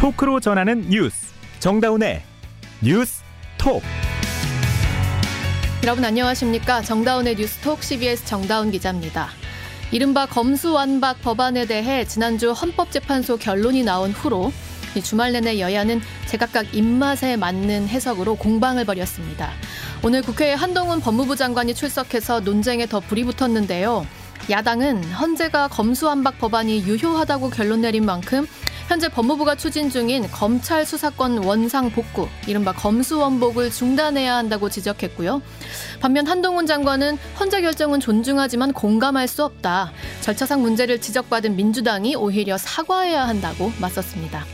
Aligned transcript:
토크로 0.00 0.40
전하는 0.40 0.88
뉴스 0.88 1.26
정다운의 1.58 2.22
뉴스 2.82 3.22
톡 3.58 3.82
여러분 5.84 6.02
안녕하십니까 6.02 6.80
정다운의 6.80 7.34
뉴스톡 7.36 7.82
CBS 7.82 8.24
정다운 8.24 8.70
기자입니다. 8.70 9.28
이른바 9.92 10.24
검수완박 10.24 11.20
법안에 11.20 11.66
대해 11.66 12.06
지난주 12.06 12.52
헌법재판소 12.52 13.36
결론이 13.36 13.84
나온 13.84 14.12
후로 14.12 14.54
주말 15.04 15.32
내내 15.32 15.60
여야는 15.60 16.00
제각각 16.24 16.74
입맛에 16.74 17.36
맞는 17.36 17.88
해석으로 17.88 18.36
공방을 18.36 18.86
벌였습니다. 18.86 19.50
오늘 20.02 20.22
국회에 20.22 20.54
한동훈 20.54 21.00
법무부 21.00 21.36
장관이 21.36 21.74
출석해서 21.74 22.40
논쟁에 22.40 22.86
더 22.86 23.00
불이 23.00 23.24
붙었는데요. 23.24 24.06
야당은 24.48 25.04
헌재가 25.04 25.68
검수완박 25.68 26.38
법안이 26.38 26.84
유효하다고 26.86 27.50
결론 27.50 27.82
내린 27.82 28.06
만큼 28.06 28.46
현재 28.90 29.08
법무부가 29.08 29.54
추진 29.54 29.88
중인 29.88 30.28
검찰 30.32 30.84
수사권 30.84 31.44
원상 31.44 31.92
복구, 31.92 32.26
이른바 32.48 32.72
검수원복을 32.72 33.70
중단해야 33.70 34.34
한다고 34.34 34.68
지적했고요. 34.68 35.42
반면 36.00 36.26
한동훈 36.26 36.66
장관은 36.66 37.16
헌재 37.38 37.60
결정은 37.60 38.00
존중하지만 38.00 38.72
공감할 38.72 39.28
수 39.28 39.44
없다. 39.44 39.92
절차상 40.22 40.62
문제를 40.62 41.00
지적받은 41.00 41.54
민주당이 41.54 42.16
오히려 42.16 42.58
사과해야 42.58 43.28
한다고 43.28 43.70
맞섰습니다. 43.80 44.44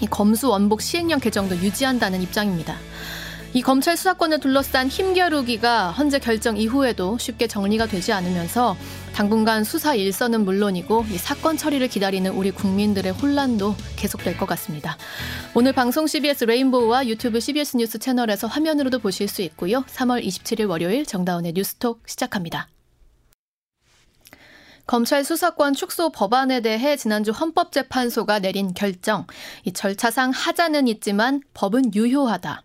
이 0.00 0.06
검수원복 0.08 0.82
시행령 0.82 1.20
개정도 1.20 1.54
유지한다는 1.54 2.22
입장입니다. 2.22 2.78
이 3.54 3.62
검찰 3.62 3.96
수사권을 3.96 4.40
둘러싼 4.40 4.88
힘겨루기가 4.88 5.90
헌재 5.92 6.18
결정 6.18 6.56
이후에도 6.56 7.16
쉽게 7.18 7.46
정리가 7.46 7.86
되지 7.86 8.12
않으면서 8.12 8.76
당분간 9.14 9.64
수사 9.64 9.94
일선은 9.94 10.44
물론이고 10.44 11.06
이 11.10 11.16
사건 11.16 11.56
처리를 11.56 11.88
기다리는 11.88 12.30
우리 12.32 12.50
국민들의 12.50 13.12
혼란도 13.12 13.74
계속될 13.96 14.36
것 14.36 14.44
같습니다. 14.46 14.98
오늘 15.54 15.72
방송 15.72 16.06
CBS 16.06 16.44
레인보우와 16.44 17.06
유튜브 17.06 17.40
CBS 17.40 17.78
뉴스 17.78 17.98
채널에서 17.98 18.46
화면으로도 18.46 18.98
보실 18.98 19.26
수 19.26 19.40
있고요. 19.42 19.82
3월 19.84 20.22
27일 20.22 20.68
월요일 20.68 21.06
정다운의 21.06 21.54
뉴스톡 21.54 22.02
시작합니다. 22.06 22.68
검찰 24.86 25.24
수사권 25.24 25.74
축소 25.74 26.10
법안에 26.10 26.60
대해 26.60 26.96
지난주 26.96 27.32
헌법재판소가 27.32 28.38
내린 28.38 28.72
결정. 28.72 29.26
이 29.64 29.72
절차상 29.72 30.30
하자는 30.30 30.86
있지만 30.86 31.40
법은 31.54 31.94
유효하다. 31.94 32.62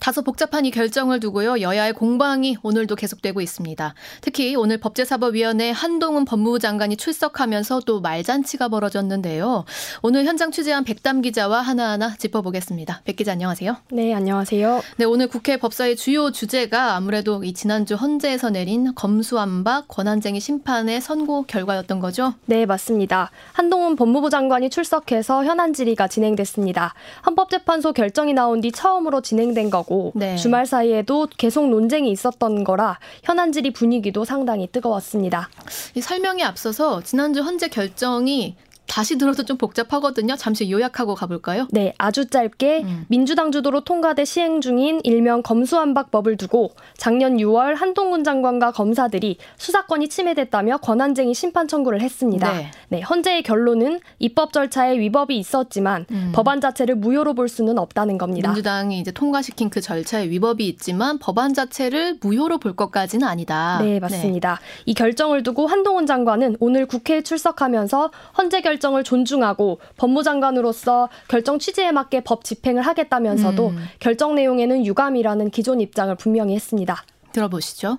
다소 0.00 0.22
복잡한 0.22 0.64
이 0.64 0.70
결정을 0.70 1.20
두고요. 1.20 1.60
여야의 1.60 1.92
공방이 1.92 2.56
오늘도 2.62 2.96
계속되고 2.96 3.40
있습니다. 3.40 3.94
특히 4.20 4.56
오늘 4.56 4.78
법제사법위원회 4.78 5.70
한동훈 5.70 6.24
법무부 6.24 6.58
장관이 6.58 6.96
출석하면서 6.96 7.80
또 7.86 8.00
말잔치가 8.00 8.68
벌어졌는데요. 8.68 9.64
오늘 10.02 10.24
현장 10.24 10.50
취재한 10.50 10.84
백담 10.84 11.22
기자와 11.22 11.60
하나하나 11.60 12.16
짚어보겠습니다. 12.16 13.02
백 13.04 13.16
기자 13.16 13.32
안녕하세요. 13.32 13.76
네, 13.90 14.14
안녕하세요. 14.14 14.82
네, 14.96 15.04
오늘 15.04 15.28
국회 15.28 15.56
법사의 15.56 15.96
주요 15.96 16.30
주제가 16.30 16.94
아무래도 16.96 17.42
이 17.44 17.52
지난주 17.52 17.94
헌재에서 17.94 18.50
내린 18.50 18.94
검수완박 18.94 19.88
권한쟁의 19.88 20.40
심판의 20.40 21.00
선고 21.00 21.44
결과였던 21.44 22.00
거죠? 22.00 22.34
네, 22.46 22.66
맞습니다. 22.66 23.30
한동훈 23.52 23.96
법무부 23.96 24.30
장관이 24.30 24.70
출석해서 24.70 25.44
현안 25.44 25.72
질의가 25.72 26.08
진행됐습니다. 26.08 26.94
헌법재판소 27.26 27.92
결정이 27.92 28.32
나온 28.32 28.60
뒤 28.60 28.70
처음으로 28.70 29.20
진행 29.22 29.54
된된 29.56 29.70
거고 29.70 30.12
네. 30.14 30.36
주말 30.36 30.66
사이에도 30.66 31.26
계속 31.36 31.68
논쟁이 31.68 32.10
있었던 32.10 32.62
거라 32.62 32.98
현안 33.24 33.52
질의 33.52 33.72
분위기도 33.72 34.24
상당히 34.24 34.68
뜨거웠습니다. 34.70 35.48
이 35.94 36.00
설명에 36.00 36.42
앞서서 36.44 37.02
지난주 37.02 37.40
헌재 37.40 37.68
결정이 37.68 38.54
다시 38.86 39.18
들어도 39.18 39.44
좀 39.44 39.56
복잡하거든요. 39.56 40.36
잠시 40.36 40.70
요약하고 40.70 41.14
가볼까요? 41.14 41.66
네, 41.70 41.92
아주 41.98 42.26
짧게 42.26 42.82
음. 42.84 43.04
민주당 43.08 43.52
주도로 43.52 43.82
통과돼 43.82 44.24
시행 44.24 44.60
중인 44.60 45.00
일명 45.04 45.42
검수완박법을 45.42 46.36
두고 46.36 46.70
작년 46.96 47.36
6월 47.36 47.74
한동훈 47.74 48.24
장관과 48.24 48.72
검사들이 48.72 49.38
수사권이 49.56 50.08
침해됐다며 50.08 50.78
권한쟁의 50.78 51.34
심판 51.34 51.68
청구를 51.68 52.00
했습니다. 52.00 52.52
네. 52.52 52.70
네 52.88 53.00
헌재의 53.00 53.42
결론은 53.42 54.00
입법 54.18 54.52
절차에 54.52 54.98
위법이 54.98 55.36
있었지만 55.36 56.06
음. 56.10 56.32
법안 56.34 56.60
자체를 56.60 56.94
무효로 56.94 57.34
볼 57.34 57.48
수는 57.48 57.78
없다는 57.78 58.18
겁니다. 58.18 58.48
민주당이 58.50 59.00
이제 59.00 59.10
통과시킨 59.10 59.70
그 59.70 59.80
절차에 59.80 60.30
위법이 60.30 60.66
있지만 60.68 61.18
법안 61.18 61.54
자체를 61.54 62.18
무효로 62.20 62.58
볼 62.58 62.76
것까지는 62.76 63.26
아니다. 63.26 63.78
네, 63.82 63.98
맞습니다. 63.98 64.60
네. 64.60 64.82
이 64.86 64.94
결정을 64.94 65.42
두고 65.42 65.66
한동훈 65.66 66.06
장관은 66.06 66.56
오늘 66.60 66.86
국회에 66.86 67.22
출석하면서 67.22 68.10
헌재 68.38 68.60
결 68.60 68.75
결정을 68.76 69.04
존중하고 69.04 69.80
법무장관으로서 69.96 71.08
결정 71.28 71.58
취지에 71.58 71.92
맞게 71.92 72.20
법 72.20 72.44
집행을 72.44 72.82
하겠다면서도 72.82 73.68
음. 73.68 73.76
결정 73.98 74.34
내용에는 74.34 74.84
유감이라는 74.86 75.50
기존 75.50 75.80
입장을 75.80 76.14
분명히 76.16 76.54
했습니다. 76.54 77.04
들어보시죠. 77.32 77.98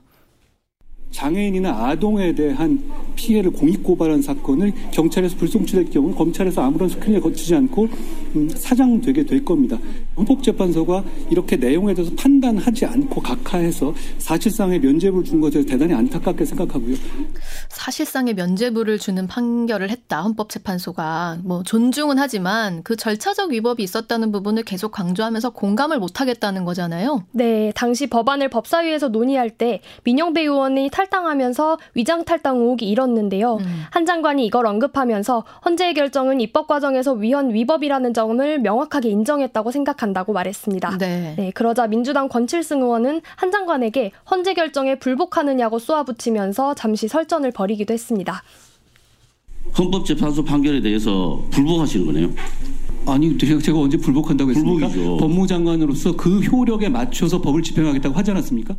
장애인이나 1.11 1.87
아동에 1.87 2.35
대한 2.35 2.83
피해를 3.15 3.51
공익 3.51 3.81
고발한 3.81 4.21
사건을 4.21 4.73
경찰에서 4.91 5.37
불송치될 5.37 5.89
경우 5.89 6.13
검찰에서 6.13 6.61
아무런 6.61 6.89
스크린을 6.89 7.21
거치지 7.21 7.55
않고 7.55 7.87
음, 8.35 8.49
사장되게 8.49 9.25
될 9.25 9.43
겁니다. 9.43 9.79
헌법재판소가 10.17 11.03
이렇게 11.29 11.55
내용에 11.55 11.93
대해서 11.93 12.11
판단하지 12.15 12.85
않고 12.85 13.21
각하해서 13.21 13.93
사실상의 14.17 14.79
면죄부를 14.79 15.23
준 15.23 15.39
것에 15.39 15.63
대단히 15.63 15.93
안타깝게 15.93 16.43
생각하고요. 16.45 16.95
사실상의 17.69 18.33
면죄부를 18.33 18.97
주는 18.97 19.27
판결을 19.27 19.89
했다. 19.89 20.21
헌법재판소가 20.21 21.39
뭐 21.43 21.63
존중은 21.63 22.17
하지만 22.17 22.81
그 22.83 22.95
절차적 22.95 23.51
위법이 23.51 23.83
있었다는 23.83 24.31
부분을 24.31 24.63
계속 24.63 24.91
강조하면서 24.91 25.51
공감을 25.51 25.99
못 25.99 26.19
하겠다는 26.19 26.65
거잖아요. 26.65 27.23
네, 27.31 27.71
당시 27.75 28.07
법안을 28.07 28.49
법사위에서 28.49 29.09
논의할 29.09 29.51
때 29.51 29.81
민영배 30.03 30.41
의원이 30.41 30.89
탈당하면서 30.91 31.77
위장 31.93 32.25
탈당 32.25 32.57
의혹이 32.57 32.87
일었는데요. 32.89 33.57
음. 33.57 33.83
한 33.91 34.05
장관이 34.05 34.45
이걸 34.45 34.65
언급하면서 34.65 35.43
헌재의 35.65 35.93
결정은 35.93 36.41
입법 36.41 36.67
과정에서 36.67 37.13
위헌 37.13 37.53
위법이라는 37.53 38.13
점을 38.13 38.59
명확하게 38.59 39.09
인정했다고 39.09 39.71
생각한다 39.71 40.06
고 40.23 40.33
말했습니다. 40.33 40.97
네. 40.97 41.33
네 41.37 41.51
그러자 41.51 41.87
민주당 41.87 42.27
권칠승 42.27 42.81
의원은 42.81 43.21
한 43.35 43.51
장관에게 43.51 44.11
헌재 44.29 44.53
결정에 44.53 44.99
불복하느냐고 44.99 45.79
쏘아붙이면서 45.79 46.75
잠시 46.75 47.07
설전을 47.07 47.51
벌이기도 47.51 47.93
했습니다. 47.93 48.43
헌법재판소 49.77 50.43
판결에 50.43 50.81
대해서 50.81 51.43
불복하시는 51.51 52.05
거네요. 52.05 52.29
아니 53.05 53.37
제가 53.37 53.79
언제 53.79 53.97
불복한다고 53.97 54.51
했습니까? 54.51 54.87
불복이죠. 54.87 55.17
법무장관으로서 55.17 56.15
그 56.15 56.39
효력에 56.39 56.89
맞춰서 56.89 57.41
법을 57.41 57.63
집행하겠다고 57.63 58.15
하지 58.15 58.31
않았습니까? 58.31 58.75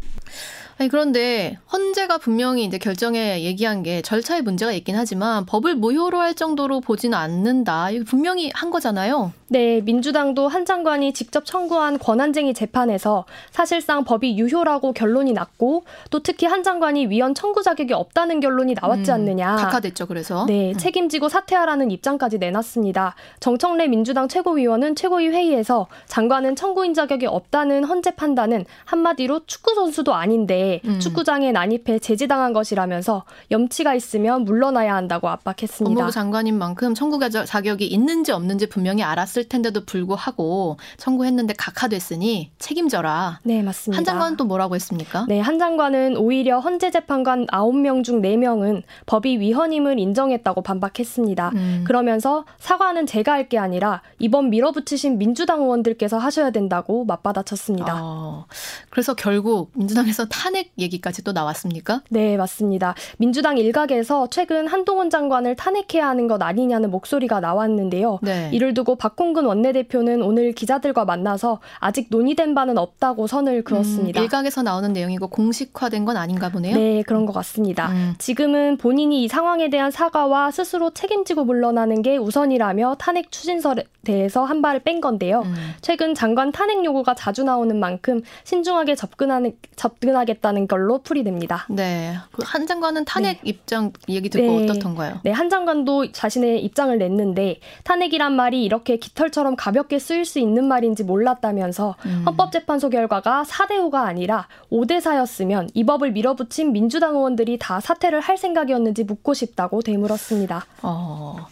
아니 0.81 0.89
그런데 0.89 1.59
헌재가 1.73 2.19
분명히 2.19 2.65
이제 2.65 2.79
결정에 2.79 3.43
얘기한 3.43 3.83
게 3.83 4.01
절차에 4.01 4.43
문제가 4.43 4.71
있긴 4.73 4.95
하지만 4.95 5.45
법을 5.45 5.75
무효로 5.75 6.21
할 6.21 6.35
정도로 6.35 6.81
보지는 6.81 7.19
않는다. 7.19 7.91
이거 7.91 8.05
분명히 8.07 8.53
한 8.55 8.71
거잖아요. 8.71 9.33
네, 9.51 9.81
민주당도 9.81 10.47
한 10.47 10.65
장관이 10.65 11.15
직접 11.15 11.45
청구한 11.47 11.99
권한쟁의 11.99 12.55
재판에서 12.55 13.25
사실상 13.51 14.05
법이 14.05 14.39
유효라고 14.39 14.93
결론이 14.93 15.33
났고 15.33 15.85
또 16.11 16.21
특히 16.21 16.47
한 16.47 16.63
장관이 16.63 17.07
위헌 17.07 17.35
청구 17.35 17.63
자격이 17.63 17.95
없다는 17.95 18.41
결론이 18.41 18.75
나왔지 18.81 19.11
음, 19.11 19.15
않느냐. 19.15 19.57
각하됐죠, 19.57 20.07
그래서. 20.07 20.45
네, 20.47 20.73
음. 20.73 20.79
책임지고 20.79 21.29
사퇴하라는 21.29 21.91
입장까지 21.91 22.39
내놨습니다. 22.39 23.15
정청래 23.41 23.89
민주당 23.89 24.29
최고위원은 24.29 24.95
최고위 24.95 25.29
회의에서 25.29 25.89
장관은 26.07 26.55
청구인 26.55 26.95
자격이 26.95 27.27
없다는 27.27 27.85
헌재 27.85 28.13
판단은 28.13 28.67
한마디로 28.85 29.47
축구 29.47 29.75
선수도 29.75 30.15
아닌데 30.15 30.68
음. 30.85 31.01
축구장에 31.01 31.51
난입해 31.53 31.99
제지당한 31.99 32.53
것이라면서 32.53 33.25
염치가 33.51 33.95
있으면 33.95 34.45
물러나야 34.45 34.95
한다고 34.95 35.29
압박했습니다. 35.29 35.95
법무부 35.95 36.13
장관인 36.13 36.57
만큼 36.59 36.95
청구 36.95 37.19
자격이 37.19 37.85
있는지 37.87 38.31
없는지 38.31 38.69
분명히 38.69 39.03
알았을 39.03 39.49
텐데도 39.49 39.85
불구하고 39.85 40.77
청구했는데 40.99 41.55
각하됐으니 41.59 42.53
책임져라. 42.59 43.41
네, 43.43 43.63
맞습니다. 43.63 43.99
한 43.99 44.05
장관은 44.05 44.37
또 44.37 44.45
뭐라고 44.45 44.75
했습니까? 44.77 45.27
네, 45.29 45.41
한 45.41 45.59
장관은 45.59 46.17
오히려 46.17 46.61
헌재 46.61 46.93
재판관 46.93 47.47
9명 47.49 48.05
중 48.05 48.23
4명은 48.23 48.83
법이 49.07 49.41
위헌임을 49.41 49.99
인정했다고 49.99 50.63
반박했습니다. 50.63 51.51
음. 51.55 51.85
그러면서 51.87 52.45
사과는 52.59 53.07
제가 53.07 53.33
할 53.33 53.49
게 53.49 53.57
아니라 53.57 54.03
이번 54.19 54.51
밀어붙이신 54.51 55.17
민주당 55.17 55.63
의원들께서 55.63 56.19
하셔야 56.19 56.51
된다고 56.51 57.07
맞받아쳤습니다. 57.07 57.99
어, 58.03 58.45
그래서 58.91 59.15
결국 59.15 59.71
민주당에서 59.73 60.27
탄핵 60.27 60.58
탄핵 60.59 60.73
얘기까지 60.79 61.23
또 61.23 61.33
나왔습니까? 61.33 62.03
네, 62.11 62.37
맞습니다. 62.37 62.95
민주당 63.19 63.59
일각에서 63.59 64.27
최근 64.29 64.67
한동훈 64.67 65.09
장관을 65.09 65.55
탄핵해야 65.55 66.09
하는 66.09 66.27
것 66.27 66.43
아니냐는 66.43 66.91
목소리가 66.91 67.39
나왔는데요. 67.41 68.19
네. 68.23 68.51
이를 68.53 68.75
두고 68.75 68.97
박홍근 68.97 69.45
원내대표는 69.45 70.23
오늘 70.23 70.53
기자들과 70.53 71.05
만나서 71.05 71.61
아직 71.79 72.09
논의된 72.11 72.55
바는 72.55 72.77
없다고 72.77 73.29
선을 73.29 73.63
그었습니다. 73.63 74.21
음, 74.21 74.23
일각에서 74.25 74.63
나오는 74.63 74.93
내용이고 74.93 75.29
공식화된 75.29 76.05
건 76.05 76.17
아닌가 76.17 76.49
보네요. 76.49 76.75
네, 76.77 77.03
그런 77.07 77.25
것 77.25 77.33
같습니다. 77.35 77.91
음. 77.93 78.15
지금은 78.19 78.79
본인이 78.79 79.23
이 79.23 79.29
상황에 79.29 79.71
대한 79.71 79.91
사과와 79.91 80.51
스스로 80.51 80.91
책임지고 80.91 81.45
물러나는 81.45 82.03
게 82.03 82.17
우선이라며 82.17 82.97
탄핵 82.99 83.31
추진설에 83.31 83.85
대해서 84.05 84.45
한 84.45 84.63
발을 84.63 84.81
뺀 84.81 85.01
건데요. 85.01 85.43
음. 85.45 85.55
최근 85.83 86.15
장관 86.15 86.51
탄핵 86.51 86.85
요구가 86.85 87.15
자주 87.15 87.45
나오는 87.45 87.79
만큼 87.79 88.23
신중하게 88.45 88.95
접근하는 88.95 89.55
접근하겠다 89.77 90.48
는 90.53 90.67
걸로 90.67 90.99
풀이됩니다. 90.99 91.67
네, 91.69 92.17
그한 92.33 92.67
장관은 92.67 93.05
탄핵 93.05 93.41
네. 93.43 93.51
입장 93.51 93.93
얘기 94.09 94.29
듣고 94.29 94.61
네. 94.61 94.65
어떻던가요? 94.65 95.21
네, 95.25 95.31
한 95.31 95.51
장관도 95.51 96.13
자신의 96.13 96.65
입장을 96.65 96.97
냈는데 96.97 97.61
탄핵이란 97.85 98.35
말이 98.35 98.65
이렇게 98.65 98.97
깃털처럼 98.97 99.57
가볍게 99.57 99.99
쓰일 99.99 100.25
수 100.25 100.39
있는 100.39 100.65
말인지 100.65 101.05
몰랐다면서 101.05 101.97
음. 102.07 102.23
헌법재판소 102.27 102.91
결과가 102.91 103.45
4대 103.47 103.73
5가 103.73 104.05
아니라 104.05 104.49
5대 104.71 105.01
4였으면 105.01 105.69
이 105.75 105.85
법을 105.85 106.13
밀어붙인 106.13 106.73
민주당 106.73 107.15
의원들이 107.15 107.59
다 107.59 107.81
사퇴를 107.81 108.21
할 108.21 108.39
생각이었는지 108.39 109.05
묻고 109.05 109.35
싶다고 109.35 109.83
되물었습니다. 109.83 110.67
어, 110.83 111.47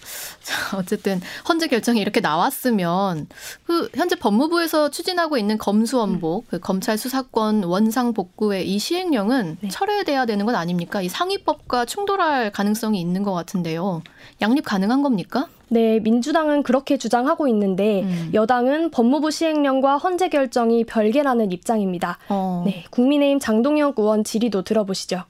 어쨌든 0.77 1.21
헌재 1.49 1.69
결정이 1.69 2.01
이렇게 2.01 2.21
나왔으면 2.21 3.27
그 3.67 3.89
현재 3.95 4.17
법무부에서 4.17 4.91
추진하고 4.91 5.37
있는 5.39 5.59
검수원복, 5.59 6.45
음. 6.45 6.47
그 6.51 6.59
검찰 6.61 6.99
수사권 6.99 7.65
원상 7.65 8.13
복구의 8.13 8.67
이 8.77 8.79
시행령은 8.79 9.57
네. 9.63 9.69
철회돼야 9.69 10.27
되는 10.27 10.45
건 10.45 10.55
아닙니까? 10.55 11.01
이 11.01 11.09
상위법과 11.09 11.87
충돌할 11.87 12.53
가능성이 12.53 13.01
있는 13.01 13.23
것 13.23 13.33
같은데요. 13.33 14.03
양립 14.43 14.67
가능한 14.67 15.03
겁니까? 15.03 15.49
네, 15.71 15.99
민주당은 16.01 16.63
그렇게 16.63 16.99
주장하고 16.99 17.49
있는데 17.49 18.03
음. 18.03 18.31
여당은 18.35 18.91
법무부 18.91 19.31
시행령과 19.31 19.97
헌재 19.97 20.29
결정이 20.29 20.85
별개라는 20.85 21.53
입장입니다. 21.53 22.19
어. 22.29 22.65
네, 22.67 22.85
국민의힘 22.91 23.39
장동혁 23.39 23.99
의원 23.99 24.25
질의도 24.25 24.61
들어보시죠. 24.61 25.23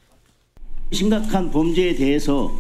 심각한 0.91 1.53
범죄에 1.53 1.95
대해서 1.95 2.51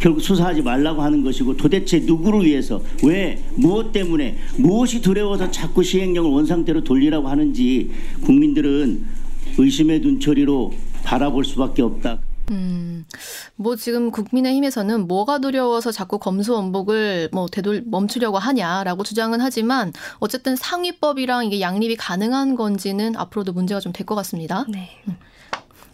결국 0.00 0.20
수사하지 0.20 0.60
말라고 0.60 1.00
하는 1.00 1.24
것이고 1.24 1.56
도대체 1.56 2.00
누구를 2.00 2.44
위해서 2.44 2.82
왜 3.02 3.42
무엇 3.54 3.92
때문에 3.92 4.36
무엇이 4.58 5.00
두려워서 5.00 5.50
자꾸 5.50 5.82
시행령을 5.82 6.30
원상태로 6.30 6.84
돌리라고 6.84 7.26
하는지 7.26 7.90
국민들은 8.22 9.25
의심의 9.58 10.00
눈초리로 10.00 10.72
바라볼 11.04 11.44
수밖에 11.44 11.82
없다. 11.82 12.18
음, 12.52 13.04
뭐 13.56 13.74
지금 13.74 14.12
국민의힘에서는 14.12 15.08
뭐가 15.08 15.40
두려워서 15.40 15.90
자꾸 15.90 16.18
검수원복을 16.20 17.30
뭐 17.32 17.48
되돌 17.48 17.82
멈추려고 17.84 18.38
하냐라고 18.38 19.02
주장은 19.02 19.40
하지만 19.40 19.92
어쨌든 20.20 20.54
상위법이랑 20.54 21.46
이게 21.46 21.60
양립이 21.60 21.96
가능한 21.96 22.54
건지는 22.54 23.16
앞으로도 23.16 23.52
문제가 23.52 23.80
좀 23.80 23.92
될 23.92 24.06
것 24.06 24.14
같습니다. 24.14 24.64
네. 24.68 24.90
음. 25.08 25.16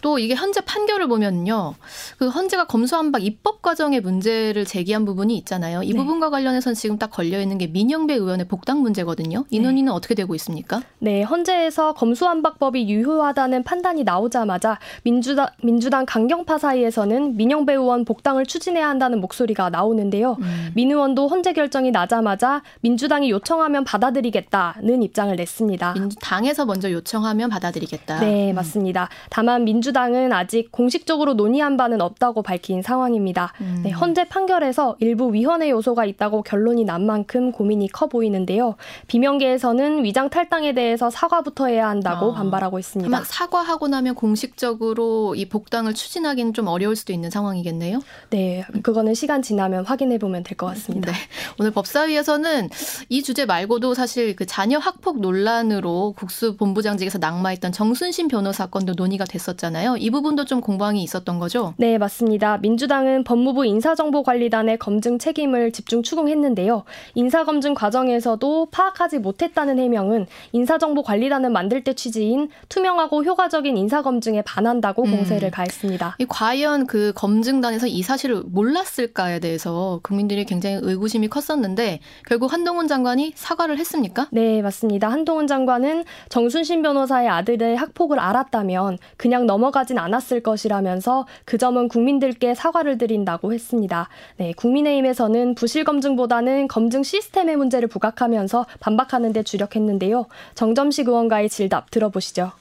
또 0.02 0.18
이게 0.18 0.34
현재 0.34 0.60
판결을 0.60 1.08
보면요. 1.08 1.74
그 2.18 2.28
헌재가 2.28 2.66
검수한박 2.66 3.24
입법 3.24 3.62
과정의 3.62 4.00
문제를 4.00 4.64
제기한 4.66 5.04
부분이 5.04 5.36
있잖아요. 5.38 5.82
이 5.84 5.92
네. 5.92 5.96
부분과 5.96 6.28
관련해서는 6.28 6.74
지금 6.74 6.98
딱 6.98 7.10
걸려 7.10 7.40
있는 7.40 7.56
게 7.56 7.68
민영배 7.68 8.14
의원의 8.14 8.48
복당 8.48 8.82
문제거든요. 8.82 9.44
이 9.48 9.60
네. 9.60 9.64
논의는 9.64 9.92
어떻게 9.92 10.14
되고 10.14 10.34
있습니까? 10.34 10.82
네, 10.98 11.22
헌재에서 11.22 11.94
검수한박법이 11.94 12.90
유효하다는 12.90 13.62
판단이 13.62 14.02
나오자마자 14.02 14.78
민주당 15.04 15.46
민주당 15.62 16.04
강경파 16.04 16.58
사이에서는 16.58 17.36
민영배 17.36 17.72
의원 17.72 18.04
복당을 18.04 18.44
추진해야 18.44 18.88
한다는 18.88 19.20
목소리가 19.20 19.70
나오는데요. 19.70 20.36
음. 20.40 20.72
민 20.74 20.90
의원도 20.90 21.28
헌재 21.28 21.52
결정이 21.52 21.92
나자마자 21.92 22.62
민주당이 22.80 23.30
요청하면 23.30 23.84
받아들이겠다는 23.84 25.04
입장을 25.04 25.34
냈습니다. 25.36 25.92
민주당에서 25.92 26.66
먼저 26.66 26.90
요청하면 26.90 27.50
받아들이겠다. 27.50 28.18
네, 28.18 28.50
음. 28.50 28.56
맞습니다. 28.56 29.08
다만 29.30 29.64
민주 29.64 29.91
민주당은 29.92 30.32
아직 30.32 30.72
공식적으로 30.72 31.34
논의한 31.34 31.76
바는 31.76 32.00
없다고 32.00 32.42
밝힌 32.42 32.82
상황입니다. 32.82 33.52
음. 33.60 33.80
네, 33.84 33.90
헌재 33.90 34.28
판결에서 34.28 34.96
일부 35.00 35.32
위헌의 35.32 35.70
요소가 35.70 36.04
있다고 36.06 36.42
결론이 36.42 36.84
난 36.84 37.04
만큼 37.06 37.52
고민이 37.52 37.88
커 37.88 38.06
보이는데요. 38.06 38.76
비명계에서는 39.06 40.02
위장 40.04 40.30
탈당에 40.30 40.72
대해서 40.72 41.10
사과부터 41.10 41.66
해야 41.66 41.88
한다고 41.88 42.26
어. 42.26 42.32
반발하고 42.32 42.78
있습니다. 42.78 43.24
사과하고 43.24 43.88
나면 43.88 44.14
공식적으로 44.14 45.34
이 45.34 45.46
복당을 45.48 45.94
추진하기는 45.94 46.54
좀 46.54 46.66
어려울 46.68 46.96
수도 46.96 47.12
있는 47.12 47.30
상황이겠네요. 47.30 48.00
네, 48.30 48.64
그거는 48.82 49.14
시간 49.14 49.42
지나면 49.42 49.84
확인해 49.84 50.18
보면 50.18 50.42
될 50.42 50.56
것 50.56 50.66
같습니다. 50.66 51.10
네. 51.12 51.18
오늘 51.58 51.70
법사위에서는 51.70 52.68
이 53.08 53.22
주제 53.22 53.46
말고도 53.46 53.94
사실 53.94 54.36
그 54.36 54.44
자녀 54.46 54.78
학폭 54.78 55.20
논란으로 55.20 56.14
국수본부장직에서 56.16 57.18
낙마했던 57.18 57.72
정순신 57.72 58.28
변호사 58.28 58.66
건도 58.66 58.92
논의가 58.94 59.24
됐었잖아요. 59.24 59.81
있잖아요. 59.82 59.96
이 59.98 60.10
부분도 60.10 60.44
좀 60.44 60.60
공방이 60.60 61.02
있었던 61.02 61.38
거죠? 61.38 61.74
네, 61.76 61.98
맞습니다. 61.98 62.58
민주당은 62.58 63.24
법무부 63.24 63.66
인사정보관리단의 63.66 64.78
검증 64.78 65.18
책임을 65.18 65.72
집중 65.72 66.02
추궁했는데요. 66.02 66.84
인사검증 67.14 67.74
과정에서도 67.74 68.68
파악하지 68.70 69.18
못했다는 69.18 69.78
해명은 69.78 70.26
인사정보관리단을 70.52 71.50
만들 71.50 71.84
때 71.84 71.94
취지인 71.94 72.48
투명하고 72.68 73.24
효과적인 73.24 73.76
인사검증에 73.76 74.42
반한다고 74.42 75.04
음. 75.04 75.16
공세를 75.16 75.50
가했습니다. 75.50 76.16
이 76.18 76.26
과연 76.28 76.86
그 76.86 77.12
검증단에서 77.14 77.88
이 77.88 78.02
사실을 78.02 78.42
몰랐을까에 78.46 79.40
대해서 79.40 80.00
국민들이 80.02 80.44
굉장히 80.44 80.78
의구심이 80.80 81.28
컸었는데 81.28 82.00
결국 82.26 82.52
한동훈 82.52 82.86
장관이 82.86 83.32
사과를 83.34 83.78
했습니까? 83.78 84.28
네, 84.30 84.62
맞습니다. 84.62 85.08
한동훈 85.08 85.46
장관은 85.46 86.04
정순신 86.28 86.82
변호사의 86.82 87.28
아들의 87.28 87.76
학폭을 87.76 88.18
알았다면 88.20 88.98
그냥 89.16 89.46
넘어 89.46 89.71
넘어가진 89.72 89.98
않았을 89.98 90.42
것이라면서 90.42 91.26
그 91.44 91.58
점은 91.58 91.88
국민들께 91.88 92.54
사과를 92.54 92.98
드린다고 92.98 93.52
했습니다. 93.52 94.08
네, 94.36 94.52
국민의힘에서는 94.52 95.54
부실 95.54 95.84
검증보다는 95.84 96.68
검증 96.68 97.02
시스템의 97.02 97.56
문제를 97.56 97.88
부각하면서 97.88 98.66
반박하는 98.80 99.32
데 99.32 99.42
주력했는데요. 99.42 100.26
정점식 100.54 101.08
의원과의 101.08 101.48
질답 101.48 101.90
들어보시죠. 101.90 102.52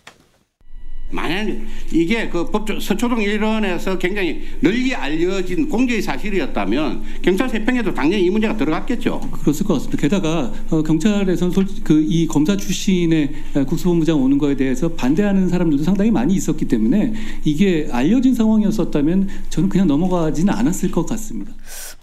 만약 1.12 1.48
이게 1.92 2.30
그 2.30 2.50
법조 2.50 2.80
서초동 2.80 3.22
일원에서 3.22 3.98
굉장히 3.98 4.42
널리 4.60 4.94
알려진 4.96 5.70
공개의 5.70 6.02
사실이었다면 6.02 7.02
경찰 7.22 7.50
세평에도 7.50 7.94
당연히 7.94 8.26
이 8.26 8.30
문제가 8.30 8.56
들어갔겠죠. 8.58 9.20
그렇을 9.32 9.60
것 9.60 9.74
같습니다. 9.76 10.02
게다가 10.02 10.52
어, 10.70 10.82
경찰에서는 10.82 11.54
그이 11.84 12.28
검사 12.28 12.56
출신의 12.56 13.32
국수본부장 13.68 14.22
오는 14.22 14.38
거에 14.38 14.56
대해서 14.56 14.90
반대하는 14.90 15.50
사람들도 15.50 15.84
상당히 15.84 16.12
많이 16.12 16.34
있었기 16.34 16.66
때문에 16.66 17.14
이게 17.44 17.88
알려진 17.92 18.34
상황이었었다면 18.34 19.30
저는 19.50 19.70
그냥 19.70 19.88
넘어가지는 19.88 20.54
않았을 20.54 20.92
것 20.92 21.06
같습니다. 21.06 21.52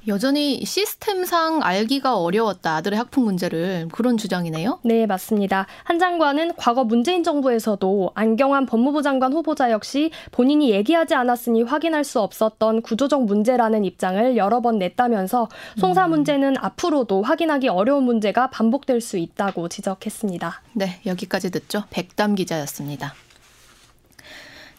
여전히 0.09 0.65
시스템상 0.65 1.61
알기가 1.63 2.19
어려웠다. 2.19 2.77
아들의 2.77 2.99
학폭 2.99 3.25
문제를 3.25 3.89
그런 3.93 4.17
주장이네요. 4.17 4.81
네, 4.83 5.07
맞습니다. 5.07 5.67
한 5.85 5.99
장관은 5.99 6.55
과거 6.57 6.83
문재인 6.83 7.23
정부에서도 7.23 8.13
안경환 8.15 8.67
법무부 8.67 9.03
장관 9.03 9.33
후보자 9.35 9.71
역시 9.71 10.11
본인이 10.33 10.71
얘기하지 10.71 11.15
않았으니 11.15 11.63
확인할 11.63 12.05
수 12.05 12.21
없었던 12.21 12.83
구조적 12.83 13.25
문제라는 13.25 13.85
입장을 13.85 14.37
여러 14.37 14.61
번 14.61 14.79
냈다면서 14.79 15.49
송사 15.77 16.07
음. 16.07 16.11
문제는 16.11 16.57
앞으로도 16.59 17.23
확인하기 17.23 17.69
어려운 17.69 18.05
문제가 18.05 18.49
반복될 18.49 19.01
수 19.03 19.19
있다고 19.19 19.69
지적했습니다. 19.69 20.63
네, 20.73 21.01
여기까지 21.05 21.51
듣죠. 21.51 21.85
백담 21.91 22.35
기자였습니다. 22.35 23.15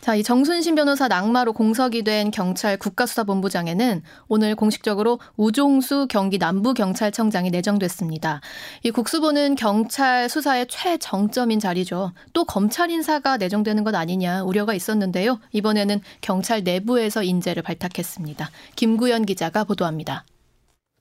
자, 0.01 0.15
이 0.15 0.23
정순신 0.23 0.75
변호사 0.75 1.09
낙마로 1.09 1.51
공석이 1.51 2.03
된 2.03 2.31
경찰 2.31 2.77
국가수사본부장에는 2.77 4.01
오늘 4.29 4.55
공식적으로 4.55 5.19
우종수 5.35 6.07
경기 6.09 6.37
남부경찰청장이 6.37 7.51
내정됐습니다. 7.51 8.39
이 8.83 8.91
국수본은 8.91 9.55
경찰 9.55 10.29
수사의 10.29 10.67
최정점인 10.67 11.59
자리죠. 11.59 12.13
또 12.31 12.45
검찰 12.45 12.89
인사가 12.91 13.35
내정되는 13.35 13.83
것 13.83 13.93
아니냐 13.93 14.43
우려가 14.43 14.73
있었는데요. 14.73 15.39
이번에는 15.51 15.99
경찰 16.21 16.63
내부에서 16.63 17.21
인재를 17.21 17.61
발탁했습니다. 17.61 18.49
김구현 18.77 19.25
기자가 19.25 19.65
보도합니다. 19.65 20.23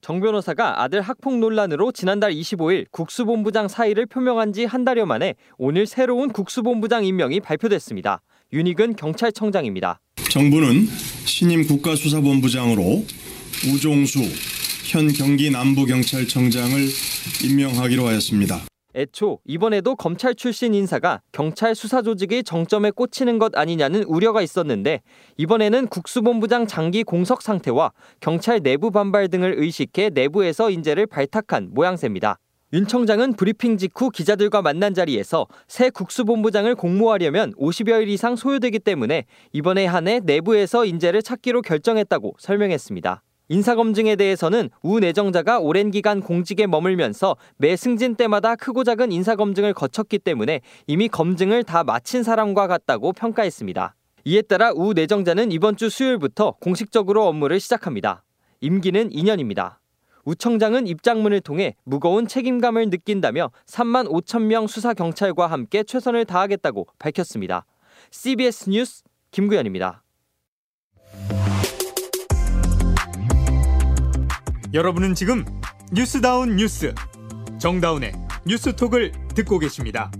정 0.01 0.19
변호사가 0.21 0.81
아들 0.81 1.01
학폭 1.01 1.39
논란으로 1.39 1.91
지난달 1.91 2.31
25일 2.31 2.85
국수본부장 2.91 3.67
사의를 3.67 4.05
표명한 4.05 4.53
지 4.53 4.65
한 4.65 4.83
달여 4.85 5.05
만에 5.05 5.35
오늘 5.57 5.85
새로운 5.85 6.31
국수본부장 6.31 7.05
임명이 7.05 7.41
발표됐습니다. 7.41 8.21
윤익은 8.51 8.95
경찰청장입니다. 8.95 9.99
정부는 10.31 10.87
신임 11.25 11.67
국가수사본부장으로 11.67 13.05
우종수 13.71 14.21
현 14.91 15.07
경기 15.09 15.51
남부경찰청장을 15.51 16.79
임명하기로 17.43 18.07
하였습니다. 18.07 18.61
애초 18.95 19.39
이번에도 19.45 19.95
검찰 19.95 20.33
출신 20.33 20.73
인사가 20.73 21.21
경찰 21.31 21.75
수사 21.75 22.01
조직의 22.01 22.43
정점에 22.43 22.89
꽂히는 22.89 23.37
것 23.37 23.55
아니냐는 23.55 24.01
우려가 24.05 24.41
있었는데 24.41 25.01
이번에는 25.37 25.85
국수본부장 25.87 26.65
장기 26.65 27.03
공석 27.03 27.43
상태와 27.43 27.91
경찰 28.19 28.61
내부 28.63 28.89
반발 28.89 29.27
등을 29.27 29.59
의식해 29.59 30.09
내부에서 30.09 30.71
인재를 30.71 31.05
발탁한 31.05 31.69
모양새입니다. 31.71 32.39
윤 32.71 32.85
청장은 32.85 33.33
브리핑 33.33 33.79
직후 33.79 34.11
기자들과 34.11 34.61
만난 34.61 34.93
자리에서 34.93 35.47
새 35.67 35.89
국수본부장을 35.89 36.75
공모하려면 36.75 37.51
50여일 37.53 38.09
이상 38.09 38.35
소요되기 38.35 38.77
때문에 38.77 39.25
이번에 39.53 39.87
한해 39.87 40.21
내부에서 40.23 40.85
인재를 40.85 41.23
찾기로 41.23 41.63
결정했다고 41.63 42.35
설명했습니다. 42.37 43.23
인사검증에 43.47 44.15
대해서는 44.15 44.69
우 44.83 44.99
내정자가 44.99 45.57
오랜 45.57 45.89
기간 45.89 46.21
공직에 46.21 46.67
머물면서 46.67 47.37
매 47.57 47.75
승진 47.75 48.13
때마다 48.13 48.55
크고 48.55 48.83
작은 48.83 49.11
인사검증을 49.11 49.73
거쳤기 49.73 50.19
때문에 50.19 50.61
이미 50.85 51.07
검증을 51.07 51.63
다 51.63 51.83
마친 51.83 52.21
사람과 52.21 52.67
같다고 52.67 53.13
평가했습니다. 53.13 53.95
이에 54.25 54.43
따라 54.43 54.71
우 54.75 54.93
내정자는 54.93 55.51
이번 55.51 55.75
주 55.75 55.89
수요일부터 55.89 56.57
공식적으로 56.59 57.25
업무를 57.25 57.59
시작합니다. 57.59 58.23
임기는 58.61 59.09
2년입니다. 59.09 59.78
우 60.29 60.35
청장은 60.35 60.85
입장문을 60.85 61.41
통해 61.41 61.75
무거운 61.85 62.27
책임감을 62.27 62.91
느낀다며 62.91 63.49
3만 63.65 64.07
5천 64.07 64.43
명 64.43 64.67
수사 64.67 64.93
경찰과 64.93 65.47
함께 65.47 65.81
최선을 65.81 66.25
다하겠다고 66.25 66.85
밝혔습니다. 66.99 67.65
CBS 68.11 68.69
뉴스 68.69 69.03
김구현입니다. 69.31 70.03
여러분은 74.71 75.15
지금 75.15 75.45
뉴스다운 75.91 76.57
뉴스 76.57 76.93
정다운의 77.57 78.11
뉴스톡을 78.45 79.11
듣고 79.33 79.57
계십니다. 79.57 80.11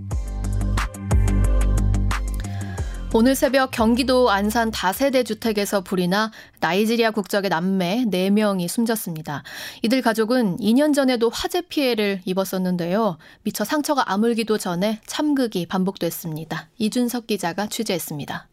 오늘 3.12 3.34
새벽 3.34 3.72
경기도 3.72 4.30
안산 4.30 4.70
다세대 4.70 5.24
주택에서 5.24 5.80
불이 5.80 6.06
나 6.06 6.30
나이지리아 6.60 7.10
국적의 7.10 7.50
남매 7.50 8.04
4명이 8.06 8.68
숨졌습니다. 8.68 9.42
이들 9.82 10.00
가족은 10.00 10.58
2년 10.58 10.94
전에도 10.94 11.28
화재 11.28 11.60
피해를 11.60 12.20
입었었는데요. 12.24 13.18
미처 13.42 13.64
상처가 13.64 14.12
아물기도 14.12 14.58
전에 14.58 15.00
참극이 15.06 15.66
반복됐습니다. 15.66 16.68
이준석 16.78 17.26
기자가 17.26 17.66
취재했습니다. 17.66 18.48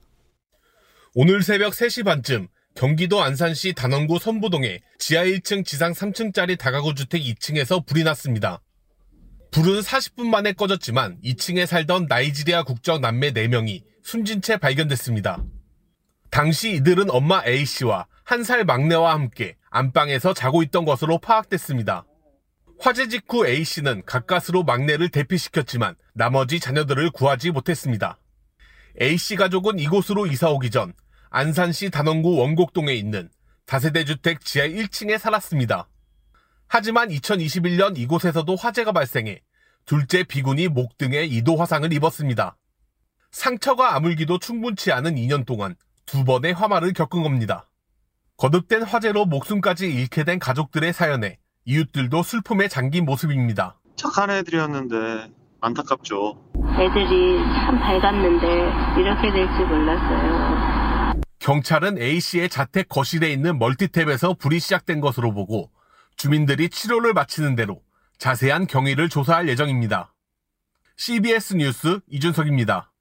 오늘 1.14 1.44
새벽 1.44 1.74
3시 1.74 2.04
반쯤 2.04 2.48
경기도 2.74 3.22
안산시 3.22 3.74
단원구 3.74 4.18
선부동에 4.18 4.80
지하 4.98 5.24
1층 5.24 5.66
지상 5.66 5.94
3층짜리 5.94 6.58
다가구 6.58 6.96
주택 6.96 7.22
2층에서 7.22 7.86
불이 7.86 8.04
났습니다. 8.04 8.60
불은 9.52 9.82
40분 9.82 10.28
만에 10.30 10.54
꺼졌지만 10.54 11.20
2층에 11.24 11.68
살던 11.68 12.08
나이지리아 12.10 12.64
국적 12.64 13.02
남매 13.02 13.34
4명이 13.34 13.84
숨진 14.08 14.42
채 14.42 14.56
발견됐습니다. 14.56 15.44
당시 16.32 16.72
이들은 16.76 17.12
엄마 17.12 17.44
A씨와 17.46 18.08
한 18.24 18.42
살 18.46 18.64
막내와 18.64 19.12
함께 19.14 19.58
안방에서 19.70 20.34
자고 20.34 20.64
있던 20.64 20.86
것으로 20.86 21.18
파악됐습니다. 21.18 22.06
화재 22.80 23.10
직후 23.10 23.46
A씨는 23.46 24.04
가까스로 24.06 24.64
막내를 24.64 25.10
대피시켰지만 25.10 25.96
나머지 26.14 26.62
자녀들을 26.62 27.12
구하지 27.12 27.52
못했습니다. 27.52 28.18
A씨 29.02 29.36
가족은 29.36 29.78
이곳으로 29.78 30.26
이사 30.26 30.52
오기 30.52 30.72
전 30.72 30.94
안산시 31.30 31.90
단원구 31.90 32.38
원곡동에 32.38 32.94
있는 32.94 33.30
다세대 33.66 34.06
주택 34.06 34.40
지하 34.40 34.66
1층에 34.70 35.18
살았습니다. 35.18 35.90
하지만 36.68 37.10
2021년 37.10 37.98
이곳에서도 37.98 38.56
화재가 38.56 38.94
발생해 38.94 39.42
둘째 39.86 40.24
비군이 40.24 40.70
목 40.70 40.98
등에 40.98 41.26
이도 41.26 41.58
화상을 41.58 41.92
입었습니다. 41.92 42.56
상처가 43.38 43.96
아물기도 43.96 44.40
충분치 44.40 44.92
않은 44.92 45.14
2년 45.14 45.46
동안 45.46 45.76
두 46.08 46.26
번의 46.26 46.54
화마를 46.54 46.94
겪은 46.94 47.22
겁니다. 47.22 47.70
거듭된 48.38 48.82
화재로 48.82 49.26
목숨까지 49.26 49.94
잃게 49.94 50.24
된 50.24 50.40
가족들의 50.40 50.92
사연에 50.92 51.38
이웃들도 51.66 52.24
슬픔에 52.24 52.68
잠긴 52.68 53.06
모습입니다. 53.06 53.78
착한 53.96 54.32
애들이었는데 54.32 55.32
안타깝죠. 55.62 56.36
애들이 56.80 57.38
참 57.38 57.80
밝았는데 57.80 59.02
이렇게 59.02 59.32
될줄 59.32 59.68
몰랐어요. 59.68 61.22
경찰은 61.38 62.02
A씨의 62.02 62.50
자택 62.50 62.90
거실에 62.90 63.32
있는 63.32 63.60
멀티탭에서 63.60 64.40
불이 64.40 64.60
시작된 64.60 65.00
것으로 65.00 65.32
보고 65.32 65.70
주민들이 66.16 66.70
치료를 66.70 67.14
마치는 67.14 67.56
대로 67.56 67.82
자세한 68.18 68.66
경위를 68.66 69.10
조사할 69.10 69.48
예정입니다. 69.48 70.16
CBS 70.96 71.54
뉴스 71.54 72.00
이준석입니다. 72.10 72.92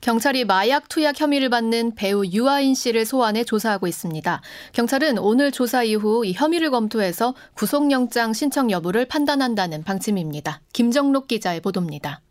경찰이 0.00 0.46
마약 0.46 0.88
투약 0.88 1.20
혐의를 1.20 1.50
받는 1.50 1.94
배우 1.94 2.24
유아인 2.24 2.74
씨를 2.74 3.04
소환해 3.04 3.44
조사하고 3.44 3.86
있습니다. 3.86 4.40
경찰은 4.72 5.18
오늘 5.18 5.52
조사 5.52 5.82
이후 5.82 6.24
이 6.24 6.32
혐의를 6.32 6.70
검토해서 6.70 7.34
구속영장 7.52 8.32
신청 8.32 8.70
여부를 8.70 9.06
판단한다는 9.06 9.84
방침입니다. 9.84 10.62
김정록 10.72 11.28
기자의 11.28 11.60
보도입니다. 11.60 12.22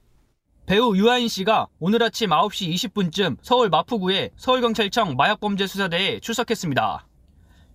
배우 0.66 0.96
유아인 0.96 1.28
씨가 1.28 1.68
오늘 1.80 2.02
아침 2.02 2.32
9시 2.32 2.74
20분쯤 2.74 3.38
서울 3.44 3.70
마포구의 3.70 4.32
서울경찰청 4.36 5.16
마약범죄수사대에 5.16 6.22
출석했습니다. 6.22 7.06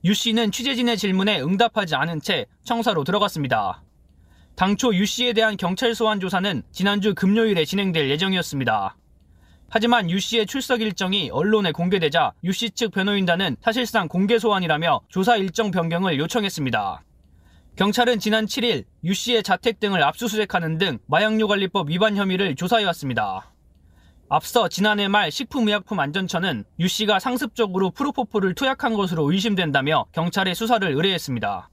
유 0.07 0.15
씨는 0.15 0.51
취재진의 0.51 0.99
질문에 0.99 1.41
응답하지 1.41 1.95
않은 1.95 2.21
채 2.21 2.47
청사로 2.65 3.05
들어갔습니다. 3.05 3.83
당초 4.57 4.95
유 4.95 5.07
씨에 5.07 5.33
대한 5.33 5.57
경찰 5.57 5.95
소환 5.95 6.19
조사는 6.21 6.63
지난주 6.73 7.15
금요일에 7.15 7.65
진행될 7.65 8.11
예정이었습니다. 8.11 8.97
하지만 9.69 10.09
유 10.11 10.21
씨의 10.21 10.47
출석 10.47 10.81
일정이 10.81 11.31
언론에 11.33 11.73
공개되자 11.73 12.33
유 12.45 12.51
씨 12.53 12.71
측 12.71 12.93
변호인단은 12.93 13.57
사실상 13.61 14.07
공개 14.09 14.39
소환이라며 14.39 15.01
조사 15.09 15.37
일정 15.37 15.71
변경을 15.71 16.19
요청했습니다. 16.19 17.03
경찰은 17.77 18.21
지난 18.21 18.47
7일 18.47 18.85
유 19.05 19.15
씨의 19.15 19.43
자택 19.43 19.81
등을 19.81 20.03
압수수색하는 20.05 20.79
등 20.79 20.99
마약류관리법 21.09 21.91
위반 21.91 22.17
혐의를 22.17 22.55
조사해왔습니다. 22.55 23.51
앞서 24.29 24.69
지난해 24.69 25.09
말 25.09 25.31
식품의약품안전처는 25.31 26.65
유 26.79 26.89
씨가 26.89 27.19
상습적으로 27.19 27.91
프로포폴을 27.91 28.55
투약한 28.55 28.95
것으로 28.95 29.31
의심된다며 29.31 30.07
경찰에 30.13 30.55
수사를 30.55 30.89
의뢰했습니다. 30.89 31.69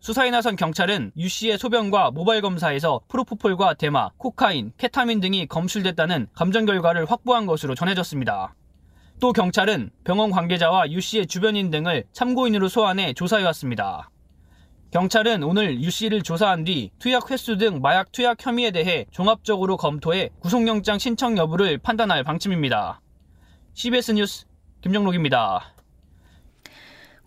수사에 0.00 0.30
나선 0.30 0.54
경찰은 0.54 1.12
유 1.16 1.28
씨의 1.28 1.58
소변과 1.58 2.12
모발 2.12 2.40
검사에서 2.40 3.00
프로포폴과 3.08 3.74
대마, 3.74 4.10
코카인, 4.16 4.72
케타민 4.78 5.20
등이 5.20 5.46
검출됐다는 5.46 6.28
감정 6.34 6.66
결과를 6.66 7.04
확보한 7.10 7.46
것으로 7.46 7.74
전해졌습니다. 7.74 8.54
또 9.20 9.32
경찰은 9.32 9.90
병원 10.04 10.30
관계자와 10.30 10.92
유 10.92 11.00
씨의 11.00 11.26
주변인 11.26 11.70
등을 11.70 12.04
참고인으로 12.12 12.68
소환해 12.68 13.12
조사해왔습니다. 13.12 14.10
경찰은 14.92 15.42
오늘 15.42 15.82
유 15.82 15.90
씨를 15.90 16.22
조사한 16.22 16.64
뒤 16.64 16.90
투약 17.00 17.30
횟수 17.32 17.58
등 17.58 17.80
마약 17.82 18.12
투약 18.12 18.38
혐의에 18.40 18.70
대해 18.70 19.04
종합적으로 19.10 19.76
검토해 19.76 20.30
구속영장 20.38 20.98
신청 20.98 21.36
여부를 21.36 21.78
판단할 21.78 22.22
방침입니다. 22.22 23.00
CBS 23.74 24.12
뉴스 24.12 24.46
김정록입니다. 24.80 25.77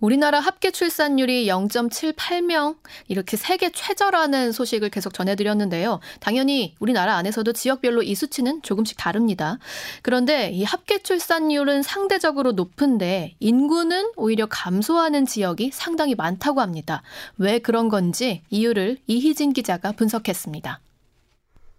우리나라 0.02 0.40
합계 0.40 0.72
출산율이 0.72 1.46
0.78명 1.46 2.76
이렇게 3.08 3.38
세계 3.38 3.70
최저라는 3.72 4.52
소식을 4.52 4.90
계속 4.90 5.14
전해드렸는데요. 5.14 6.00
당연히 6.20 6.76
우리나라 6.80 7.16
안에서도 7.18 7.54
지역별로 7.54 8.02
이 8.02 8.16
수치는 8.16 8.64
조금씩 8.64 8.98
다릅니다. 8.98 9.60
그런데 10.02 10.50
이 10.50 10.64
합계 10.64 10.98
출산율은 10.98 11.84
상대적으로 11.84 12.54
높은데 12.54 13.36
인구는 13.40 14.12
오히려 14.16 14.48
감소하는 14.48 15.28
지역이 15.28 15.70
상당히 15.72 16.16
많다고 16.16 16.62
합니다. 16.62 17.04
왜 17.38 17.60
그런 17.60 17.88
건지 17.88 18.42
이유를 18.50 18.98
이희진 19.06 19.54
기자가 19.54 19.92
분석했습니다. 19.92 20.82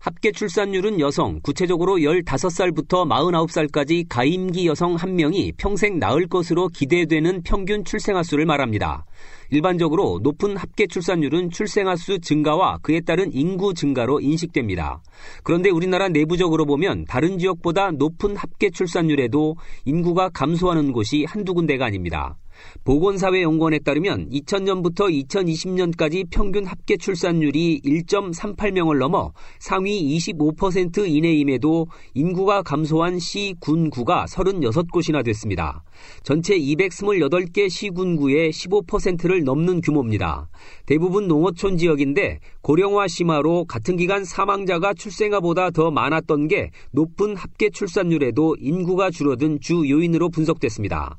합계 0.02 0.32
출산율은 0.32 0.98
여성, 0.98 1.38
구체적으로 1.44 1.98
15살부터 1.98 3.06
49살까지 3.06 4.06
가임기 4.08 4.66
여성 4.66 4.96
1명이 4.96 5.52
평생 5.56 6.00
낳을 6.00 6.26
것으로 6.26 6.66
기대되는 6.66 7.44
평균 7.44 7.84
출생아 7.84 8.24
수를 8.24 8.44
말합니다. 8.44 9.04
일반적으로 9.50 10.18
높은 10.20 10.56
합계 10.56 10.88
출산율은 10.88 11.50
출생아 11.50 11.94
수 11.94 12.18
증가와 12.18 12.78
그에 12.82 12.98
따른 12.98 13.32
인구 13.32 13.74
증가로 13.74 14.18
인식됩니다. 14.18 15.04
그런데 15.44 15.70
우리나라 15.70 16.08
내부적으로 16.08 16.66
보면 16.66 17.04
다른 17.04 17.38
지역보다 17.38 17.92
높은 17.92 18.34
합계 18.34 18.70
출산율에도 18.70 19.54
인구가 19.84 20.30
감소하는 20.30 20.90
곳이 20.90 21.26
한두 21.28 21.54
군데가 21.54 21.84
아닙니다. 21.84 22.36
보건사회연구원에 22.84 23.80
따르면 23.80 24.30
2000년부터 24.30 25.10
2020년까지 25.28 26.26
평균 26.30 26.64
합계 26.64 26.96
출산율이 26.96 27.82
1.38명을 27.84 28.98
넘어 28.98 29.32
상위 29.58 30.16
25% 30.16 31.08
이내임에도 31.08 31.86
인구가 32.14 32.62
감소한 32.62 33.18
시 33.18 33.54
군구가 33.60 34.26
36곳이나 34.26 35.24
됐습니다. 35.24 35.84
전체 36.22 36.58
228개 36.58 37.68
시 37.68 37.90
군구의 37.90 38.50
15%를 38.50 39.44
넘는 39.44 39.80
규모입니다. 39.80 40.48
대부분 40.86 41.28
농어촌 41.28 41.76
지역인데 41.78 42.40
고령화 42.62 43.08
심화로 43.08 43.66
같은 43.66 43.96
기간 43.96 44.24
사망자가 44.24 44.94
출생아보다 44.94 45.70
더 45.70 45.90
많았던 45.90 46.48
게 46.48 46.70
높은 46.92 47.36
합계 47.36 47.70
출산율에도 47.70 48.56
인구가 48.58 49.10
줄어든 49.10 49.60
주 49.60 49.88
요인으로 49.88 50.30
분석됐습니다. 50.30 51.18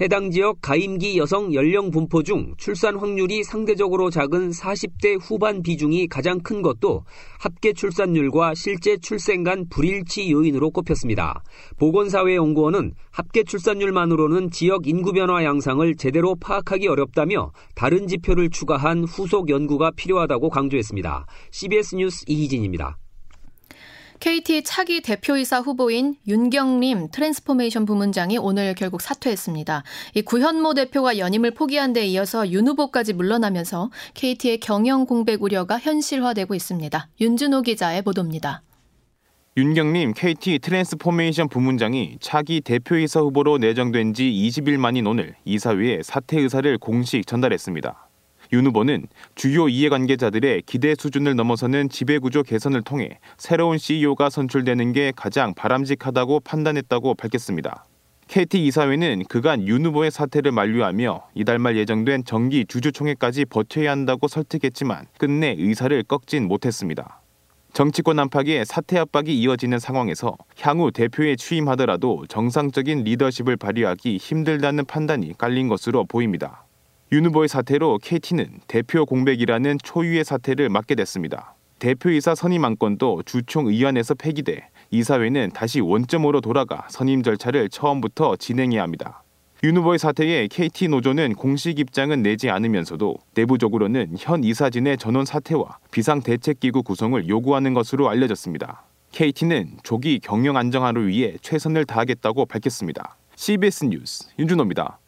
해당 0.00 0.30
지역 0.30 0.62
가임기 0.62 1.18
여성 1.18 1.52
연령 1.52 1.90
분포 1.90 2.22
중 2.22 2.54
출산 2.56 2.96
확률이 2.96 3.44
상대적으로 3.44 4.08
작은 4.08 4.48
40대 4.48 5.18
후반 5.20 5.62
비중이 5.62 6.06
가장 6.06 6.40
큰 6.40 6.62
것도 6.62 7.04
합계 7.38 7.74
출산율과 7.74 8.54
실제 8.54 8.96
출생 8.96 9.42
간 9.42 9.66
불일치 9.68 10.32
요인으로 10.32 10.70
꼽혔습니다. 10.70 11.42
보건사회연구원은 11.78 12.94
합계 13.10 13.44
출산율만으로는 13.44 14.50
지역 14.50 14.88
인구 14.88 15.12
변화 15.12 15.44
양상을 15.44 15.94
제대로 15.96 16.34
파악하기 16.34 16.88
어렵다며 16.88 17.52
다른 17.74 18.06
지표를 18.06 18.48
추가한 18.48 19.04
후속 19.04 19.50
연구가 19.50 19.90
필요하다고 19.90 20.48
강조했습니다. 20.48 21.26
CBS 21.50 21.96
뉴스 21.96 22.24
이희진입니다. 22.26 22.96
KT 24.20 24.64
차기 24.64 25.00
대표이사 25.00 25.60
후보인 25.60 26.16
윤경림 26.28 27.08
transformation 27.10 27.86
부문장이 27.86 28.36
오늘 28.36 28.74
결국 28.74 29.00
사퇴했습니다. 29.00 29.82
이 30.14 30.20
구현모 30.20 30.74
대표가 30.74 31.16
연임을 31.16 31.52
포기한 31.52 31.94
데 31.94 32.04
이어서 32.04 32.50
윤 32.50 32.68
후보까지 32.68 33.14
물러나면서 33.14 33.90
KT의 34.12 34.60
경영 34.60 35.06
공백 35.06 35.42
우려가 35.42 35.78
현실화되고 35.78 36.54
있습니다. 36.54 37.08
윤준호 37.18 37.62
기자의 37.62 38.02
보도입니다. 38.02 38.62
윤경림 39.56 40.12
KT 40.12 40.58
transformation 40.58 41.48
부문장이 41.48 42.18
차기 42.20 42.60
대표이사 42.60 43.20
후보로 43.20 43.56
내정된 43.56 44.12
지 44.12 44.24
20일 44.24 44.76
만인 44.76 45.06
오늘 45.06 45.34
이사회에 45.46 46.02
사퇴 46.02 46.40
의사를 46.40 46.76
공식 46.76 47.26
전달했습니다. 47.26 48.09
윤 48.52 48.66
후보는 48.66 49.06
주요 49.34 49.68
이해관계자들의 49.68 50.62
기대 50.66 50.94
수준을 50.94 51.36
넘어서는 51.36 51.88
지배구조 51.88 52.42
개선을 52.42 52.82
통해 52.82 53.18
새로운 53.38 53.78
CEO가 53.78 54.30
선출되는 54.30 54.92
게 54.92 55.12
가장 55.14 55.54
바람직하다고 55.54 56.40
판단했다고 56.40 57.14
밝혔습니다. 57.14 57.84
KT 58.26 58.64
이사회는 58.66 59.24
그간 59.28 59.66
윤 59.66 59.84
후보의 59.86 60.12
사퇴를 60.12 60.52
만류하며 60.52 61.22
이달 61.34 61.58
말 61.58 61.76
예정된 61.76 62.24
정기 62.24 62.64
주주총회까지 62.64 63.44
버텨야 63.46 63.90
한다고 63.90 64.28
설득했지만 64.28 65.06
끝내 65.18 65.56
의사를 65.58 66.00
꺾진 66.04 66.46
못했습니다. 66.46 67.20
정치권 67.72 68.18
안팎의 68.18 68.66
사퇴 68.66 68.98
압박이 68.98 69.36
이어지는 69.36 69.78
상황에서 69.78 70.36
향후 70.60 70.90
대표에 70.90 71.36
취임하더라도 71.36 72.24
정상적인 72.28 73.04
리더십을 73.04 73.56
발휘하기 73.56 74.16
힘들다는 74.16 74.84
판단이 74.86 75.36
깔린 75.38 75.68
것으로 75.68 76.04
보입니다. 76.04 76.64
윤 77.12 77.26
후보의 77.26 77.48
사태로 77.48 77.98
KT는 78.00 78.60
대표 78.68 79.04
공백이라는 79.04 79.78
초유의 79.82 80.24
사태를 80.24 80.68
맞게 80.68 80.94
됐습니다. 80.94 81.56
대표이사 81.80 82.36
선임 82.36 82.64
안건도 82.64 83.24
주총 83.26 83.66
의안에서 83.66 84.14
폐기돼 84.14 84.68
이사회는 84.90 85.50
다시 85.52 85.80
원점으로 85.80 86.40
돌아가 86.40 86.86
선임 86.88 87.24
절차를 87.24 87.68
처음부터 87.68 88.36
진행해야 88.36 88.84
합니다. 88.84 89.24
윤 89.64 89.76
후보의 89.78 89.98
사태에 89.98 90.46
KT 90.46 90.86
노조는 90.86 91.34
공식 91.34 91.80
입장은 91.80 92.22
내지 92.22 92.48
않으면서도 92.48 93.16
내부적으로는 93.34 94.14
현 94.16 94.44
이사진의 94.44 94.98
전원 94.98 95.24
사퇴와 95.24 95.78
비상대책기구 95.90 96.84
구성을 96.84 97.28
요구하는 97.28 97.74
것으로 97.74 98.08
알려졌습니다. 98.08 98.84
KT는 99.10 99.78
조기 99.82 100.20
경영 100.20 100.56
안정화를 100.56 101.08
위해 101.08 101.34
최선을 101.42 101.86
다하겠다고 101.86 102.46
밝혔습니다. 102.46 103.16
CBS 103.34 103.86
뉴스 103.86 104.28
윤준호입니다. 104.38 104.99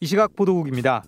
이 0.00 0.06
시각 0.06 0.34
보도국입니다. 0.36 1.02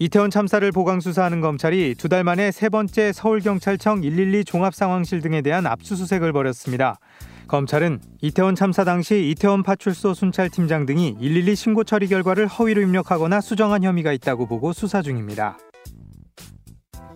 이태원 0.00 0.30
참사를 0.30 0.70
보강 0.72 1.00
수사하는 1.00 1.40
검찰이 1.40 1.94
두 1.96 2.08
달 2.08 2.24
만에 2.24 2.50
세 2.50 2.68
번째 2.68 3.12
서울경찰청 3.12 4.00
112 4.00 4.44
종합상황실 4.44 5.20
등에 5.20 5.40
대한 5.40 5.66
압수수색을 5.66 6.32
벌였습니다. 6.32 6.98
검찰은 7.46 8.00
이태원 8.22 8.54
참사 8.56 8.84
당시 8.84 9.30
이태원 9.30 9.62
파출소 9.62 10.14
순찰팀장 10.14 10.86
등이 10.86 11.16
112 11.20 11.54
신고 11.54 11.84
처리 11.84 12.08
결과를 12.08 12.46
허위로 12.48 12.80
입력하거나 12.82 13.40
수정한 13.40 13.84
혐의가 13.84 14.12
있다고 14.12 14.46
보고 14.46 14.72
수사 14.72 15.00
중입니다. 15.02 15.58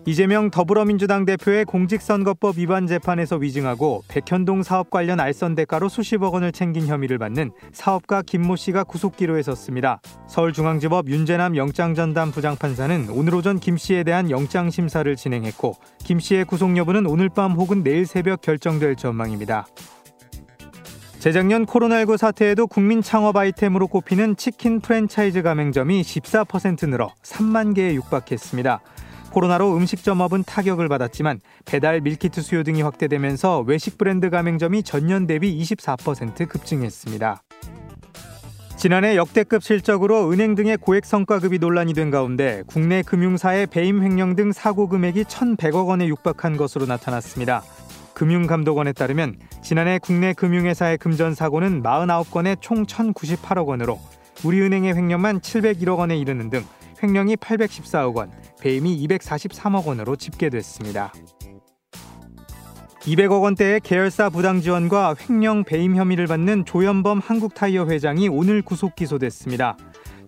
이재명 0.09 0.49
더불어민주당 0.49 1.23
대표의 1.23 1.65
공직선거법 1.65 2.57
위반 2.57 2.87
재판에서 2.87 3.35
위증하고 3.35 4.03
백현동 4.07 4.63
사업 4.63 4.89
관련 4.89 5.19
알선 5.19 5.53
대가로 5.53 5.87
수십억 5.87 6.33
원을 6.33 6.51
챙긴 6.51 6.87
혐의를 6.87 7.19
받는 7.19 7.51
사업가 7.73 8.23
김모 8.23 8.55
씨가 8.55 8.85
구속 8.85 9.17
기로에 9.17 9.43
섰습니다. 9.43 10.01
서울중앙지법 10.27 11.09
윤재남 11.09 11.55
영장전담 11.55 12.31
부장판사는 12.31 13.09
오늘 13.11 13.35
오전 13.35 13.59
김 13.59 13.77
씨에 13.77 14.03
대한 14.03 14.31
영장 14.31 14.71
심사를 14.71 15.15
진행했고 15.15 15.75
김 15.99 16.19
씨의 16.19 16.45
구속 16.45 16.75
여부는 16.75 17.05
오늘 17.05 17.29
밤 17.29 17.51
혹은 17.51 17.83
내일 17.83 18.07
새벽 18.07 18.41
결정될 18.41 18.95
전망입니다. 18.95 19.67
재작년 21.19 21.67
코로나19 21.67 22.17
사태에도 22.17 22.65
국민 22.65 23.03
창업 23.03 23.37
아이템으로 23.37 23.85
꼽히는 23.85 24.37
치킨 24.37 24.79
프랜차이즈 24.79 25.43
가맹점이 25.43 26.01
14% 26.01 26.89
늘어 26.89 27.13
3만 27.21 27.75
개에 27.75 27.93
육박했습니다. 27.93 28.81
코로나로 29.29 29.75
음식점업은 29.77 30.43
타격을 30.43 30.87
받았지만 30.87 31.39
배달 31.65 32.01
밀키트 32.01 32.41
수요 32.41 32.63
등이 32.63 32.81
확대되면서 32.81 33.61
외식 33.61 33.97
브랜드 33.97 34.29
가맹점이 34.29 34.83
전년 34.83 35.27
대비 35.27 35.57
24% 35.61 36.47
급증했습니다. 36.47 37.43
지난해 38.79 39.17
역대급 39.17 39.61
실적으로 39.61 40.31
은행 40.31 40.55
등의 40.55 40.77
고액 40.77 41.05
성과급이 41.05 41.59
논란이 41.59 41.93
된 41.93 42.11
가운데 42.11 42.63
국내 42.65 43.01
금융사의 43.01 43.67
배임 43.67 44.01
횡령 44.01 44.37
등 44.37 44.53
사고 44.53 44.87
금액이 44.87 45.25
1,100억 45.25 45.87
원에 45.87 46.07
육박한 46.07 46.55
것으로 46.55 46.85
나타났습니다. 46.85 47.61
금융감독원에 48.13 48.93
따르면 48.93 49.35
지난해 49.61 49.99
국내 49.99 50.31
금융회사의 50.33 50.97
금전 50.97 51.35
사고는 51.35 51.83
49건에 51.83 52.57
총 52.61 52.85
1,098억 52.85 53.65
원으로 53.67 53.99
우리은행의 54.45 54.95
횡령만 54.95 55.41
701억 55.41 55.97
원에 55.97 56.17
이르는 56.17 56.49
등 56.49 56.63
횡령이 57.01 57.35
814억 57.37 58.15
원, 58.15 58.31
배임이 58.61 59.07
243억 59.07 59.85
원으로 59.85 60.15
집계됐습니다. 60.15 61.13
200억 63.01 63.41
원대의 63.41 63.79
계열사 63.79 64.29
부당 64.29 64.61
지원과 64.61 65.15
횡령 65.19 65.63
배임 65.63 65.95
혐의를 65.95 66.27
받는 66.27 66.65
조현범 66.65 67.19
한국타이어 67.19 67.85
회장이 67.87 68.27
오늘 68.27 68.61
구속 68.61 68.95
기소됐습니다. 68.95 69.77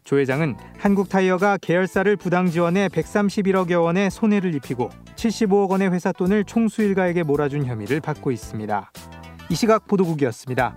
조 0.03 0.17
회장은 0.17 0.55
한국타이어가 0.79 1.57
계열사를 1.57 2.15
부당 2.15 2.47
지원해 2.47 2.87
131억여 2.87 3.83
원의 3.83 4.09
손해를 4.09 4.55
입히고 4.55 4.89
75억 5.15 5.69
원의 5.69 5.91
회사 5.91 6.11
돈을 6.11 6.45
총수 6.45 6.81
일가에게 6.81 7.23
몰아준 7.23 7.65
혐의를 7.65 7.99
받고 7.99 8.31
있습니다. 8.31 8.91
이 9.49 9.55
시각 9.55 9.87
보도국이었습니다. 9.87 10.75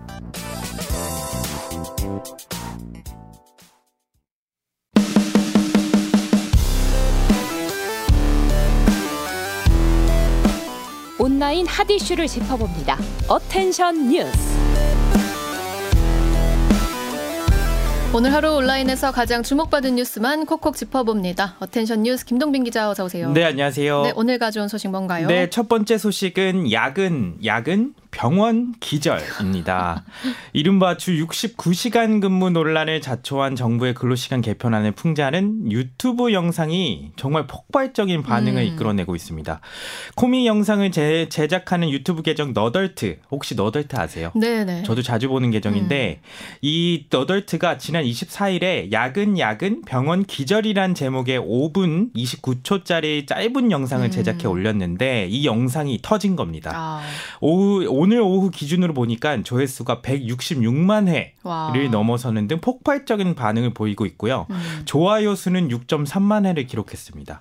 온라인 11.35 11.67
hot 11.67 11.91
issue를 11.91 12.29
짚어봅니다. 12.29 12.97
attention 13.27 14.09
뉴스. 14.09 14.31
오늘 18.15 18.33
하루 18.33 18.55
온라인에서 18.55 19.11
가장 19.11 19.43
주목받은 19.43 19.97
뉴스만 19.97 20.47
콕콕 20.47 20.77
짚어봅니다. 20.77 21.57
attention 21.59 22.05
뉴스 22.05 22.25
김동빈 22.25 22.63
기자 22.63 22.89
어서 22.89 23.05
오세요. 23.05 23.33
네, 23.33 23.43
안녕하세요. 23.43 24.03
네, 24.03 24.13
오늘 24.15 24.39
가져온 24.39 24.69
소식 24.69 24.93
뭔가요? 24.93 25.27
네, 25.27 25.51
첫 25.51 25.69
번째 25.69 25.99
소식은 25.99 26.71
야근, 26.71 27.39
야근 27.45 27.95
병원 28.15 28.75
기절입니다. 28.79 30.05
이른바 30.53 30.97
주 30.97 31.13
69시간 31.27 32.21
근무 32.21 32.49
논란을 32.51 33.01
자초한 33.01 33.57
정부의 33.57 33.93
근로시간 33.95 34.41
개편안을 34.41 34.93
풍자하는 34.93 35.73
유튜브 35.73 36.33
영상이 36.33 37.11
정말 37.17 37.47
폭발적인 37.47 38.23
반응을 38.23 38.63
음. 38.63 38.67
이끌어내고 38.67 39.17
있습니다. 39.17 39.61
코믹 40.15 40.47
영상을 40.47 40.91
제, 40.93 41.29
제작하는 41.29 41.91
유튜브 41.91 42.23
계정 42.23 42.53
너덜트 42.53 43.19
혹시 43.31 43.57
너덜트 43.57 43.97
아세요? 43.97 44.31
네네. 44.35 44.85
저도 44.85 45.03
자주 45.03 45.29
보는 45.29 45.51
계정인데 45.51 46.21
음. 46.23 46.29
이 46.63 47.07
너덜트가 47.11 47.79
지난 47.79 48.05
24일에 48.05 48.93
야근 48.93 49.39
야근 49.41 49.83
병원 49.83 50.25
기절이란 50.25 50.95
제목의 50.95 51.41
5분 51.41 52.15
29초짜리 52.15 53.27
짧은 53.27 53.73
영상을 53.73 54.07
음. 54.07 54.11
제작해 54.11 54.47
올렸는데 54.47 55.27
이 55.29 55.45
영상이 55.45 55.99
터진 56.01 56.37
겁니다. 56.37 56.71
아. 56.75 57.03
오후 57.41 57.85
오늘 58.05 58.21
오후 58.21 58.51
기준으로 58.51 58.93
보니까 58.93 59.43
조회수가 59.43 60.03
166만 60.03 61.09
회를 61.09 61.33
와. 61.43 61.73
넘어서는 61.91 62.49
등 62.49 62.61
폭발적인 62.61 63.35
반응을 63.35 63.73
보이고 63.73 64.05
있고요. 64.05 64.47
음. 64.51 64.83
좋아요 64.85 65.35
수는 65.35 65.69
6.3만 65.69 66.45
회를 66.45 66.67
기록했습니다. 66.67 67.41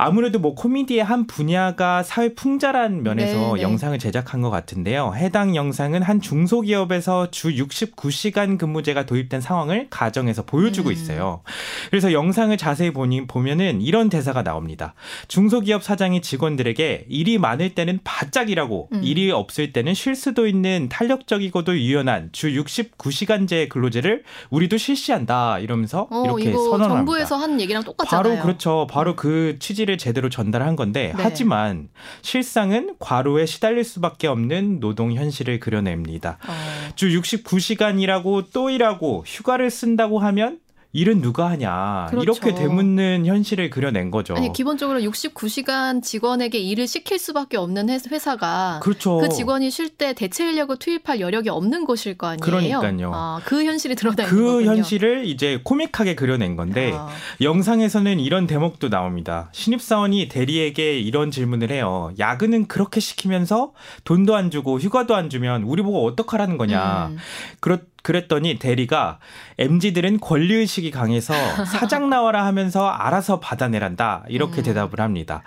아무래도 0.00 0.38
뭐 0.38 0.54
코미디의 0.54 1.02
한 1.02 1.26
분야가 1.26 2.04
사회 2.04 2.32
풍자란 2.32 3.02
면에서 3.02 3.36
네, 3.36 3.52
네. 3.54 3.62
영상을 3.62 3.98
제작한 3.98 4.40
것 4.40 4.48
같은데요. 4.48 5.12
해당 5.16 5.56
영상은 5.56 6.02
한 6.02 6.20
중소기업에서 6.20 7.32
주 7.32 7.50
69시간 7.50 8.58
근무제가 8.58 9.06
도입된 9.06 9.40
상황을 9.40 9.88
가정에서 9.90 10.44
보여주고 10.44 10.90
음. 10.90 10.92
있어요. 10.92 11.42
그래서 11.90 12.12
영상을 12.12 12.56
자세히 12.56 12.92
보니, 12.92 13.26
보면은 13.26 13.82
이런 13.82 14.08
대사가 14.08 14.44
나옵니다. 14.44 14.94
중소기업 15.26 15.82
사장이 15.82 16.22
직원들에게 16.22 17.06
일이 17.08 17.38
많을 17.38 17.74
때는 17.74 17.98
바짝 18.04 18.50
일하고 18.50 18.90
음. 18.92 19.02
일이 19.02 19.32
없을 19.32 19.72
때는 19.72 19.94
쉴 19.94 20.14
수도 20.14 20.46
있는 20.46 20.88
탄력적이고도 20.88 21.76
유연한 21.76 22.28
주 22.30 22.52
69시간제 22.52 23.68
근로제를 23.68 24.22
우리도 24.50 24.76
실시한다 24.76 25.58
이러면서 25.58 26.06
어, 26.10 26.22
이렇게 26.24 26.52
선언합니다. 26.52 26.88
정부에서 26.88 27.34
한 27.34 27.60
얘기랑 27.60 27.82
똑같잖아요. 27.82 28.22
바로 28.22 28.42
그렇죠. 28.42 28.86
바로 28.88 29.16
그 29.16 29.56
취지 29.58 29.87
를 29.88 29.96
제대로 29.96 30.28
전달한 30.28 30.76
건데 30.76 31.14
네. 31.16 31.22
하지만 31.22 31.88
실상은 32.20 32.94
과로에 32.98 33.46
시달릴 33.46 33.84
수밖에 33.84 34.26
없는 34.26 34.80
노동 34.80 35.14
현실을 35.14 35.60
그려냅니다. 35.60 36.36
어. 36.46 36.92
주 36.94 37.08
69시간이라고 37.08 38.48
또 38.52 38.68
일하고 38.68 39.24
휴가를 39.26 39.70
쓴다고 39.70 40.18
하면 40.18 40.58
일은 40.92 41.20
누가 41.20 41.50
하냐 41.50 42.06
그렇죠. 42.08 42.22
이렇게 42.22 42.54
되묻는 42.54 43.26
현실을 43.26 43.68
그려낸 43.68 44.10
거죠. 44.10 44.34
아니 44.34 44.52
기본적으로 44.54 45.00
69시간 45.00 46.02
직원에게 46.02 46.58
일을 46.58 46.86
시킬 46.86 47.18
수밖에 47.18 47.58
없는 47.58 47.90
회- 47.90 47.98
회사가 48.10 48.80
그렇죠. 48.82 49.18
그 49.18 49.28
직원이 49.28 49.70
쉴 49.70 49.90
때 49.90 50.14
대체 50.14 50.48
인력을 50.48 50.74
투입할 50.78 51.20
여력이 51.20 51.50
없는 51.50 51.84
곳일 51.84 52.16
거 52.16 52.28
아니에요. 52.28 52.40
그러니까요. 52.40 53.12
아, 53.14 53.40
그 53.44 53.64
현실이 53.64 53.96
드러나 53.96 54.22
있는 54.22 54.34
그 54.34 54.44
거군요. 54.44 54.70
현실을 54.70 55.26
이제 55.26 55.60
코믹하게 55.62 56.14
그려낸 56.14 56.56
건데 56.56 56.92
아. 56.94 57.08
영상에서는 57.42 58.18
이런 58.18 58.46
대목도 58.46 58.88
나옵니다. 58.88 59.50
신입사원이 59.52 60.28
대리에게 60.28 60.98
이런 61.00 61.30
질문을 61.30 61.70
해요. 61.70 62.12
야근은 62.18 62.66
그렇게 62.66 63.00
시키면서 63.00 63.72
돈도 64.04 64.34
안 64.36 64.50
주고 64.50 64.78
휴가도 64.78 65.14
안 65.14 65.28
주면 65.28 65.64
우리 65.64 65.82
보고 65.82 66.06
어떡하라는 66.06 66.56
거냐. 66.56 67.08
음. 67.12 67.18
그렇 67.60 67.78
그랬더니 68.02 68.58
대리가 68.58 69.18
MZ들은 69.58 70.20
권리의식이 70.20 70.90
강해서 70.90 71.34
사장 71.66 72.08
나와라 72.08 72.46
하면서 72.46 72.88
알아서 72.88 73.40
받아내란다. 73.40 74.24
음. 74.26 74.32
이렇게 74.32 74.62
대답을 74.62 75.00
합니다. 75.00 75.42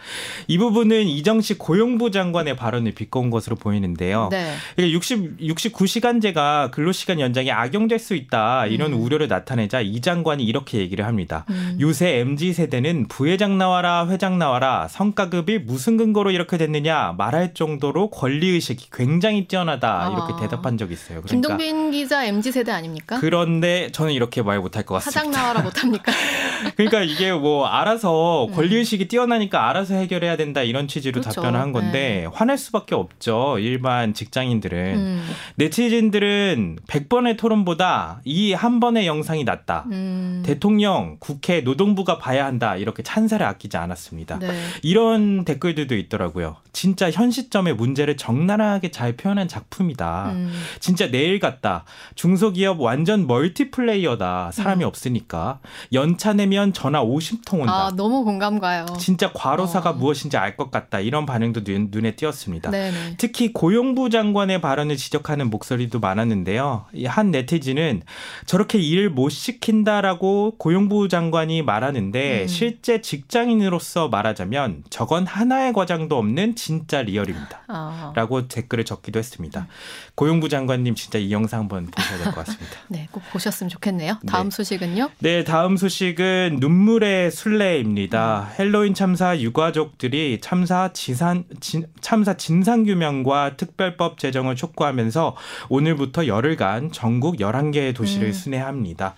이 0.47 0.57
부분은 0.57 1.07
이정식 1.07 1.57
고용부 1.57 2.11
장관의 2.11 2.55
발언을 2.55 2.91
비꼬은 2.91 3.29
것으로 3.29 3.55
보이는데요. 3.55 4.29
네. 4.31 4.53
이게 4.77 4.91
60, 4.91 5.39
69시간제가 5.39 6.71
근로시간 6.71 7.19
연장이 7.19 7.51
악용될 7.51 7.99
수 7.99 8.15
있다. 8.15 8.67
이런 8.67 8.93
음. 8.93 9.01
우려를 9.01 9.27
나타내자 9.27 9.81
이 9.81 10.01
장관이 10.01 10.43
이렇게 10.43 10.79
얘기를 10.79 11.05
합니다. 11.05 11.45
음. 11.49 11.77
요새 11.79 12.19
MZ세대는 12.19 13.07
부회장 13.07 13.57
나와라, 13.57 14.07
회장 14.07 14.37
나와라, 14.37 14.87
성과급이 14.89 15.59
무슨 15.59 15.97
근거로 15.97 16.31
이렇게 16.31 16.57
됐느냐 16.57 17.15
말할 17.17 17.53
정도로 17.53 18.09
권리의식이 18.09 18.89
굉장히 18.91 19.47
뛰어나다. 19.47 20.09
이렇게 20.11 20.33
아. 20.33 20.37
대답한 20.37 20.77
적이 20.77 20.93
있어요. 20.93 21.21
그러니까 21.21 21.29
김동빈 21.29 21.91
기자 21.91 22.25
MZ 22.25 22.40
세대 22.49 22.71
아닙니까? 22.71 23.17
그런데 23.19 23.91
저는 23.91 24.13
이렇게 24.13 24.41
말 24.41 24.59
못할 24.59 24.83
것 24.83 24.95
같습니다. 24.95 25.19
사장 25.19 25.31
나와라 25.31 25.61
못합니까? 25.61 26.11
그러니까 26.77 27.01
이게 27.01 27.33
뭐 27.33 27.65
알아서 27.67 28.47
권리 28.55 28.77
의식이 28.77 29.07
뛰어나니까 29.07 29.69
알아서 29.69 29.95
해결해야 29.95 30.37
된다 30.37 30.61
이런 30.63 30.87
취지로 30.87 31.19
음. 31.19 31.21
그렇죠. 31.21 31.41
답변을 31.41 31.59
한 31.59 31.71
건데 31.73 32.27
화낼 32.33 32.57
수밖에 32.57 32.95
없죠. 32.95 33.57
일반 33.59 34.13
직장인들은. 34.13 34.95
음. 34.95 35.29
네티즌들은 35.55 36.79
100번의 36.87 37.37
토론보다 37.37 38.21
이 38.25 38.53
한 38.53 38.79
번의 38.79 39.07
영상이 39.07 39.43
낫다. 39.43 39.85
음. 39.91 40.43
대통령, 40.45 41.17
국회, 41.19 41.61
노동부가 41.61 42.17
봐야 42.17 42.45
한다. 42.45 42.75
이렇게 42.75 43.01
찬사를 43.03 43.45
아끼지 43.45 43.75
않았습니다. 43.77 44.39
네. 44.39 44.51
이런 44.83 45.43
댓글들도 45.45 45.95
있더라고요. 45.97 46.57
진짜 46.73 47.11
현 47.11 47.31
시점의 47.31 47.75
문제를 47.75 48.17
적나라하게 48.17 48.91
잘 48.91 49.17
표현한 49.17 49.47
작품이다. 49.47 50.31
음. 50.31 50.51
진짜 50.79 51.11
내일 51.11 51.39
같다. 51.39 51.83
중소기업 52.15 52.79
완전 52.79 53.27
멀티플레이어다. 53.27 54.51
사람이 54.53 54.83
없으니까. 54.83 55.59
연차 55.93 56.33
내면 56.33 56.73
전화 56.73 57.03
50통 57.03 57.61
온다. 57.61 57.87
아 57.87 57.91
너무 57.95 58.23
공감 58.23 58.59
가요. 58.59 58.85
진짜 58.99 59.31
과로사가 59.33 59.91
어. 59.91 59.93
무엇인지 59.93 60.37
알 60.37 60.51
것 60.57 60.69
같다. 60.69 60.99
이런 60.99 61.25
반응도 61.25 61.63
눈, 61.63 61.87
눈에 61.91 62.15
띄었습니다. 62.17 62.71
네네. 62.71 63.15
특히 63.17 63.53
고용부 63.53 64.09
장관의 64.09 64.59
발언을 64.59 64.97
지적하는 64.97 65.49
목소리도 65.49 65.99
많았는데요. 66.01 66.85
이한 66.93 67.31
네티즌은 67.31 68.01
저렇게 68.45 68.79
일을 68.79 69.09
못 69.09 69.29
시킨다라고 69.29 70.55
고용부 70.57 71.07
장관이 71.07 71.61
말하는데 71.63 72.41
음. 72.43 72.47
실제 72.47 73.01
직장인으로서 73.01 74.09
말하자면 74.09 74.83
저건 74.89 75.25
하나의 75.25 75.71
과장도 75.73 76.17
없는 76.17 76.55
진짜 76.61 77.01
리얼입니다. 77.01 77.61
아. 77.69 78.13
라고 78.15 78.47
댓글을 78.47 78.85
적기도 78.85 79.17
했습니다. 79.17 79.65
고용부 80.13 80.47
장관님 80.47 80.93
진짜 80.93 81.17
이 81.17 81.31
영상 81.31 81.61
한번 81.61 81.87
보셔야 81.87 82.19
될 82.19 82.25
것 82.25 82.45
같습니다. 82.45 82.77
네, 82.87 83.07
꼭 83.11 83.23
보셨으면 83.31 83.67
좋겠네요. 83.69 84.19
다음 84.27 84.49
네. 84.51 84.55
소식은요? 84.55 85.09
네, 85.19 85.43
다음 85.43 85.75
소식은 85.75 86.57
눈물의 86.59 87.31
순례입니다. 87.31 88.51
헬로윈 88.59 88.93
참사 88.93 89.39
유가족들이 89.39 90.37
참사 90.39 90.93
지산 90.93 91.45
진, 91.59 91.87
참사 91.99 92.35
진상 92.37 92.83
규명과 92.83 93.57
특별법 93.57 94.19
제정을 94.19 94.55
촉구하면서 94.55 95.35
오늘부터 95.69 96.27
열흘간 96.27 96.91
전국 96.91 97.37
11개의 97.37 97.95
도시를 97.95 98.27
음. 98.27 98.33
순회합니다. 98.33 99.15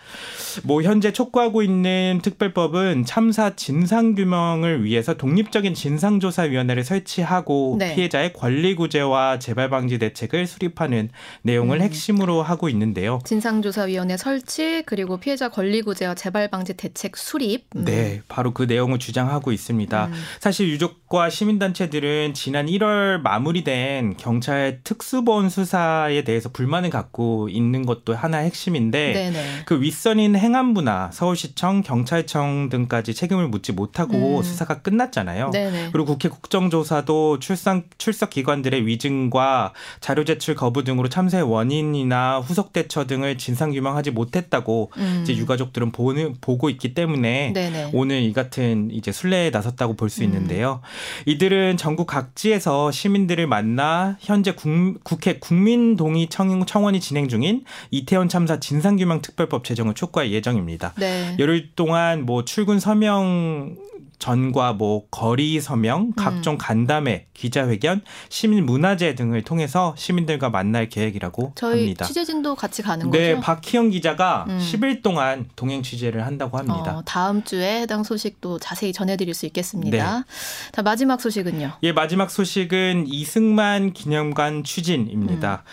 뭐 0.63 0.81
현재 0.81 1.11
촉구하고 1.11 1.61
있는 1.61 2.21
특별법은 2.23 3.03
참사 3.03 3.53
진상 3.57 4.15
규명을 4.15 4.85
위해서 4.85 5.15
독립적인 5.15 5.73
진상조사 5.73 6.43
위원회를 6.43 6.85
설치하 6.85 7.32
고 7.41 7.75
네. 7.79 7.95
피해자의 7.95 8.33
권리 8.33 8.75
구제와 8.75 9.39
재발 9.39 9.69
방지 9.69 9.97
대책을 9.97 10.47
수립하는 10.47 11.09
내용을 11.41 11.79
음. 11.79 11.81
핵심으로 11.81 12.43
하고 12.43 12.69
있는데요. 12.69 13.19
진상조사위원회 13.25 14.17
설치 14.17 14.83
그리고 14.85 15.17
피해자 15.17 15.49
권리 15.49 15.81
구제와 15.81 16.15
재발 16.15 16.47
방지 16.47 16.75
대책 16.75 17.17
수립. 17.17 17.65
음. 17.75 17.85
네, 17.85 18.21
바로 18.27 18.53
그 18.53 18.63
내용을 18.63 18.99
주장하고 18.99 19.51
있습니다. 19.51 20.05
음. 20.05 20.13
사실 20.39 20.69
유족과 20.69 21.29
시민단체들은 21.29 22.33
지난 22.33 22.67
1월 22.67 23.21
마무리된 23.21 24.17
경찰 24.17 24.79
특수보안 24.83 25.49
수사에 25.49 26.23
대해서 26.23 26.49
불만을 26.49 26.89
갖고 26.89 27.49
있는 27.49 27.85
것도 27.85 28.15
하나의 28.15 28.45
핵심인데 28.47 29.13
네네. 29.13 29.45
그 29.65 29.81
윗선인 29.81 30.35
행안부나 30.35 31.11
서울시청, 31.11 31.81
경찰청 31.81 32.69
등까지 32.69 33.13
책임을 33.13 33.47
묻지 33.47 33.71
못하고 33.71 34.37
음. 34.37 34.43
수사가 34.43 34.81
끝났잖아요. 34.81 35.51
네네. 35.51 35.89
그리고 35.91 36.05
국회 36.05 36.29
국정조사도 36.29 37.22
출석 37.39 37.83
출석 37.97 38.29
기관들의 38.29 38.85
위증과 38.85 39.73
자료 39.99 40.23
제출 40.23 40.55
거부 40.55 40.83
등으로 40.83 41.09
참사의 41.09 41.43
원인이나 41.43 42.39
후속 42.39 42.73
대처 42.73 43.05
등을 43.05 43.37
진상 43.37 43.71
규명하지 43.71 44.11
못했다고 44.11 44.91
음. 44.97 45.19
이제 45.23 45.35
유가족들은 45.35 45.91
보는 45.91 46.35
보고 46.41 46.69
있기 46.69 46.93
때문에 46.93 47.53
네네. 47.53 47.89
오늘 47.93 48.21
이 48.21 48.33
같은 48.33 48.89
이제 48.91 49.11
순례에 49.11 49.49
나섰다고 49.49 49.95
볼수 49.95 50.21
음. 50.21 50.25
있는데요. 50.25 50.81
이들은 51.25 51.77
전국 51.77 52.07
각지에서 52.07 52.91
시민들을 52.91 53.47
만나 53.47 54.17
현재 54.19 54.53
국, 54.53 54.69
국회 55.03 55.39
국민동의 55.39 56.27
청, 56.29 56.65
청원이 56.65 56.99
진행 56.99 57.27
중인 57.27 57.63
이태원 57.91 58.29
참사 58.29 58.59
진상규명 58.59 59.21
특별법 59.21 59.63
제정을 59.63 59.93
촉구할 59.93 60.31
예정입니다. 60.31 60.93
네. 60.97 61.35
열흘 61.39 61.71
동안 61.75 62.25
뭐 62.25 62.45
출근 62.45 62.79
서명 62.79 63.75
전과 64.23 64.71
뭐 64.71 65.05
거리 65.11 65.59
서명, 65.59 66.01
음. 66.03 66.13
각종 66.15 66.57
간담회, 66.57 67.27
기자회견, 67.33 67.99
시민 68.29 68.65
문화제 68.65 69.15
등을 69.15 69.41
통해서 69.41 69.93
시민들과 69.97 70.49
만날 70.49 70.87
계획이라고 70.87 71.51
저희 71.55 71.79
합니다. 71.81 72.05
취재진도 72.05 72.55
같이 72.55 72.81
가는 72.81 73.11
네, 73.11 73.33
거죠? 73.35 73.41
박희영 73.41 73.89
기자가 73.89 74.45
음. 74.47 74.59
10일 74.59 75.03
동안 75.03 75.49
동행 75.57 75.83
취재를 75.83 76.25
한다고 76.25 76.57
합니다. 76.57 76.99
어, 76.99 77.03
다음 77.05 77.43
주에 77.43 77.81
해당 77.81 78.05
소식도 78.05 78.59
자세히 78.59 78.93
전해드릴 78.93 79.33
수 79.33 79.45
있겠습니다. 79.47 80.19
네. 80.19 80.23
자 80.71 80.81
마지막 80.81 81.19
소식은요. 81.19 81.73
예, 81.83 81.91
마지막 81.91 82.31
소식은 82.31 83.07
이승만 83.07 83.91
기념관 83.91 84.63
추진입니다. 84.63 85.65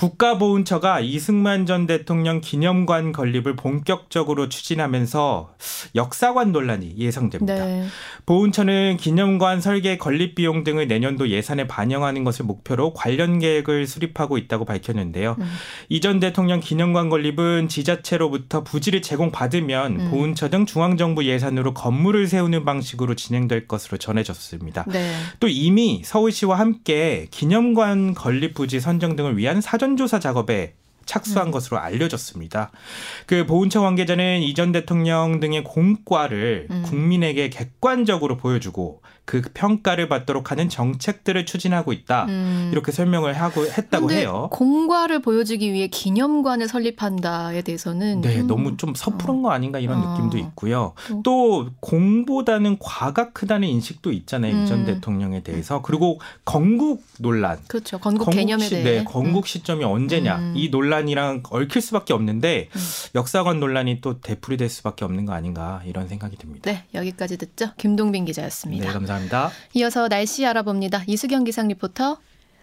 국가보훈처가 0.00 1.00
이승만 1.00 1.66
전 1.66 1.86
대통령 1.86 2.40
기념관 2.40 3.12
건립을 3.12 3.54
본격적으로 3.54 4.48
추진하면서 4.48 5.52
역사관 5.94 6.52
논란이 6.52 6.94
예상됩니다. 6.96 7.54
네. 7.54 7.84
보훈처는 8.24 8.96
기념관 8.96 9.60
설계 9.60 9.98
건립 9.98 10.36
비용 10.36 10.64
등을 10.64 10.88
내년도 10.88 11.28
예산에 11.28 11.66
반영하는 11.66 12.24
것을 12.24 12.46
목표로 12.46 12.94
관련 12.94 13.40
계획을 13.40 13.86
수립하고 13.86 14.38
있다고 14.38 14.64
밝혔는데요. 14.64 15.36
음. 15.38 15.44
이전 15.90 16.18
대통령 16.18 16.60
기념관 16.60 17.10
건립은 17.10 17.68
지자체로부터 17.68 18.64
부지를 18.64 19.02
제공받으면 19.02 20.00
음. 20.00 20.10
보훈처 20.10 20.48
등 20.48 20.64
중앙정부 20.64 21.26
예산으로 21.26 21.74
건물을 21.74 22.26
세우는 22.26 22.64
방식으로 22.64 23.16
진행될 23.16 23.68
것으로 23.68 23.98
전해졌습니다. 23.98 24.86
네. 24.88 25.12
또 25.40 25.48
이미 25.48 26.00
서울시와 26.06 26.58
함께 26.58 27.28
기념관 27.30 28.14
건립 28.14 28.54
부지 28.54 28.80
선정 28.80 29.14
등을 29.14 29.36
위한 29.36 29.60
사전 29.60 29.89
조사 29.96 30.18
작업에 30.18 30.74
착수한 31.06 31.48
음. 31.48 31.50
것으로 31.50 31.78
알려졌습니다. 31.78 32.70
그 33.26 33.44
보훈처 33.44 33.80
관계자는 33.80 34.42
이전 34.42 34.70
대통령 34.70 35.40
등의 35.40 35.64
공과를 35.64 36.68
음. 36.70 36.82
국민에게 36.86 37.50
객관적으로 37.50 38.36
보여주고 38.36 39.02
그 39.30 39.42
평가를 39.54 40.08
받도록 40.08 40.50
하는 40.50 40.68
정책들을 40.68 41.46
추진하고 41.46 41.92
있다. 41.92 42.24
음. 42.24 42.70
이렇게 42.72 42.90
설명을 42.90 43.34
하고 43.34 43.64
했다고 43.64 44.10
해요. 44.10 44.48
공과를 44.50 45.22
보여주기 45.22 45.72
위해 45.72 45.86
기념관을 45.86 46.66
설립한다에 46.66 47.62
대해서는 47.62 48.22
네, 48.22 48.38
좀... 48.38 48.48
너무 48.48 48.76
좀 48.76 48.92
섣부른 48.96 49.36
어. 49.36 49.42
거 49.42 49.50
아닌가 49.52 49.78
이런 49.78 50.02
어. 50.02 50.14
느낌도 50.16 50.36
있고요. 50.38 50.94
또. 51.22 51.22
또 51.22 51.70
공보다는 51.78 52.78
과가 52.80 53.30
크다는 53.30 53.68
인식도 53.68 54.10
있잖아요. 54.10 54.52
음. 54.52 54.64
이전 54.64 54.84
대통령에 54.84 55.44
대해서. 55.44 55.80
그리고 55.80 56.18
건국 56.44 57.04
논란. 57.20 57.60
그렇죠. 57.68 57.98
건국, 57.98 58.24
건국 58.24 58.36
개념에 58.36 58.64
시, 58.64 58.70
대해. 58.70 58.82
네, 58.82 59.04
건국 59.04 59.44
음. 59.44 59.46
시점이 59.46 59.84
언제냐. 59.84 60.38
음. 60.38 60.52
이 60.56 60.70
논란이랑 60.70 61.44
얽힐 61.50 61.80
수밖에 61.80 62.12
없는데 62.12 62.68
음. 62.74 62.80
역사관 63.14 63.60
논란이 63.60 64.00
또 64.00 64.20
되풀이될 64.20 64.68
수밖에 64.68 65.04
없는 65.04 65.24
거 65.24 65.34
아닌가 65.34 65.82
이런 65.86 66.08
생각이 66.08 66.36
듭니다. 66.36 66.68
네, 66.68 66.82
여기까지 66.94 67.38
듣죠. 67.38 67.70
김동빈 67.76 68.24
기자였습니다. 68.24 68.86
네, 68.86 68.92
감사합니다. 68.92 69.19
감사합니다. 69.20 69.50
이어서 69.74 70.08
날씨 70.08 70.46
알아봅니다. 70.46 71.02
이수경 71.06 71.44
기상 71.44 71.68
리포터. 71.68 72.18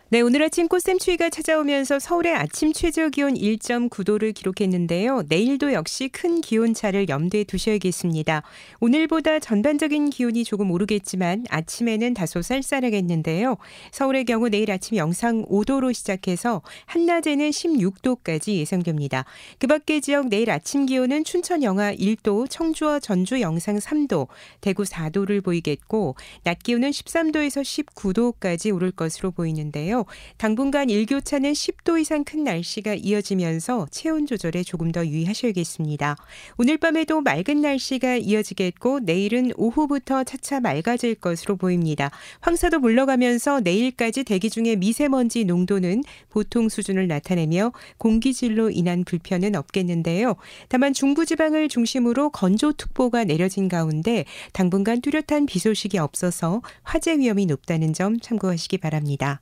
네, 0.09 0.21
오늘 0.21 0.41
아침 0.41 0.69
꽃샘 0.69 0.99
추위가 0.99 1.29
찾아오면서 1.29 1.99
서울의 1.99 2.33
아침 2.33 2.71
최저 2.71 3.09
기온 3.09 3.33
1.9도를 3.33 4.33
기록했는데요. 4.33 5.23
내일도 5.27 5.73
역시 5.73 6.07
큰 6.07 6.39
기온차를 6.39 7.09
염두에 7.09 7.43
두셔야겠습니다. 7.43 8.41
오늘보다 8.79 9.39
전반적인 9.39 10.09
기온이 10.11 10.45
조금 10.45 10.71
오르겠지만 10.71 11.43
아침에는 11.49 12.13
다소 12.13 12.41
쌀쌀하겠는데요. 12.41 13.57
서울의 13.91 14.23
경우 14.23 14.47
내일 14.47 14.71
아침 14.71 14.95
영상 14.95 15.43
5도로 15.43 15.93
시작해서 15.93 16.61
한낮에는 16.85 17.49
16도까지 17.49 18.53
예상됩니다. 18.53 19.25
그 19.59 19.67
밖의 19.67 19.99
지역 19.99 20.29
내일 20.29 20.51
아침 20.51 20.85
기온은 20.85 21.25
춘천 21.25 21.63
영하 21.63 21.93
1도, 21.93 22.49
청주와 22.49 23.01
전주 23.01 23.41
영상 23.41 23.75
3도, 23.75 24.29
대구 24.61 24.83
4도를 24.83 25.43
보이겠고 25.43 26.15
낮 26.45 26.59
기온은 26.59 26.91
13도에서 26.91 27.61
19도까지 27.61 28.73
오를 28.73 28.91
것으로 28.91 29.31
보이는데요. 29.31 29.96
있는데요. 29.97 30.05
당분간 30.37 30.89
일교차는 30.89 31.53
10도 31.53 31.99
이상 31.99 32.23
큰 32.23 32.43
날씨가 32.43 32.93
이어지면서 32.95 33.87
체온 33.89 34.27
조절에 34.27 34.63
조금 34.63 34.91
더 34.91 35.05
유의하셔야겠습니다. 35.05 36.15
오늘 36.57 36.77
밤에도 36.77 37.21
맑은 37.21 37.61
날씨가 37.61 38.17
이어지겠고 38.17 38.99
내일은 38.99 39.51
오후부터 39.55 40.23
차차 40.23 40.59
맑아질 40.59 41.15
것으로 41.15 41.55
보입니다. 41.55 42.11
황사도 42.41 42.79
물러가면서 42.79 43.61
내일까지 43.61 44.23
대기 44.23 44.49
중에 44.49 44.75
미세먼지 44.75 45.45
농도는 45.45 46.03
보통 46.29 46.69
수준을 46.69 47.07
나타내며 47.07 47.71
공기질로 47.97 48.69
인한 48.69 49.03
불편은 49.03 49.55
없겠는데요. 49.55 50.35
다만 50.69 50.93
중부지방을 50.93 51.69
중심으로 51.69 52.29
건조특보가 52.29 53.23
내려진 53.23 53.69
가운데 53.69 54.25
당분간 54.53 55.01
뚜렷한 55.01 55.45
비 55.45 55.59
소식이 55.59 55.97
없어서 55.97 56.61
화재 56.83 57.17
위험이 57.17 57.45
높다는 57.45 57.93
점 57.93 58.19
참고하시기 58.19 58.77
바랍니다. 58.77 59.41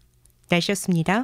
날씨였습니다. 0.49 1.23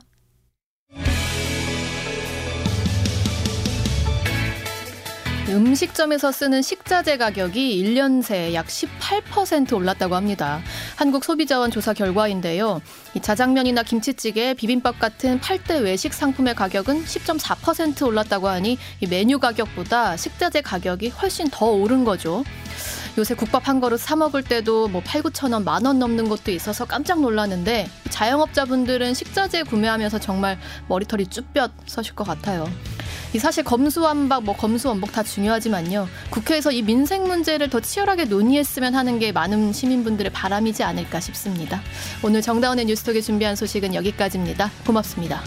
음식점에서 5.49 6.31
쓰는 6.31 6.61
식자재 6.61 7.17
가격이 7.17 7.83
1년 7.83 8.21
새 8.23 8.53
약 8.53 8.67
18% 8.67 9.73
올랐다고 9.73 10.15
합니다. 10.15 10.61
한국소비자원 10.95 11.71
조사 11.71 11.93
결과인데요. 11.93 12.81
자장면이나 13.21 13.83
김치찌개, 13.83 14.53
비빔밥 14.53 14.97
같은 14.99 15.41
8대 15.41 15.83
외식 15.83 16.13
상품의 16.13 16.55
가격은 16.55 17.03
10.4% 17.03 18.07
올랐다고 18.07 18.47
하니 18.47 18.77
메뉴 19.09 19.39
가격보다 19.39 20.15
식자재 20.15 20.61
가격이 20.61 21.09
훨씬 21.09 21.49
더 21.49 21.65
오른 21.65 22.05
거죠. 22.05 22.45
요새 23.17 23.35
국밥 23.35 23.67
한 23.67 23.79
그릇 23.79 23.99
사 23.99 24.15
먹을 24.15 24.41
때도 24.41 24.87
뭐 24.87 25.01
8, 25.03 25.21
9천 25.23 25.53
원, 25.53 25.63
만 25.63 25.85
원 25.85 25.99
넘는 25.99 26.29
것도 26.29 26.51
있어서 26.51 26.85
깜짝 26.85 27.19
놀랐는데 27.21 27.89
자영업자분들은 28.09 29.13
식자재 29.13 29.63
구매하면서 29.63 30.19
정말 30.19 30.57
머리털이 30.87 31.27
쭈뼛 31.27 31.71
서실 31.87 32.15
것 32.15 32.23
같아요. 32.23 32.69
이 33.33 33.39
사실 33.39 33.63
검수완박, 33.63 34.43
뭐 34.43 34.55
검수원복 34.55 35.11
다 35.11 35.23
중요하지만요. 35.23 36.07
국회에서 36.29 36.71
이 36.71 36.81
민생 36.81 37.23
문제를 37.23 37.69
더 37.69 37.79
치열하게 37.79 38.25
논의했으면 38.25 38.93
하는 38.95 39.19
게 39.19 39.31
많은 39.31 39.73
시민분들의 39.73 40.31
바람이지 40.31 40.83
않을까 40.83 41.19
싶습니다. 41.19 41.81
오늘 42.23 42.41
정다운의 42.41 42.85
뉴스톡에 42.85 43.21
준비한 43.21 43.55
소식은 43.55 43.95
여기까지입니다. 43.95 44.71
고맙습니다. 44.85 45.41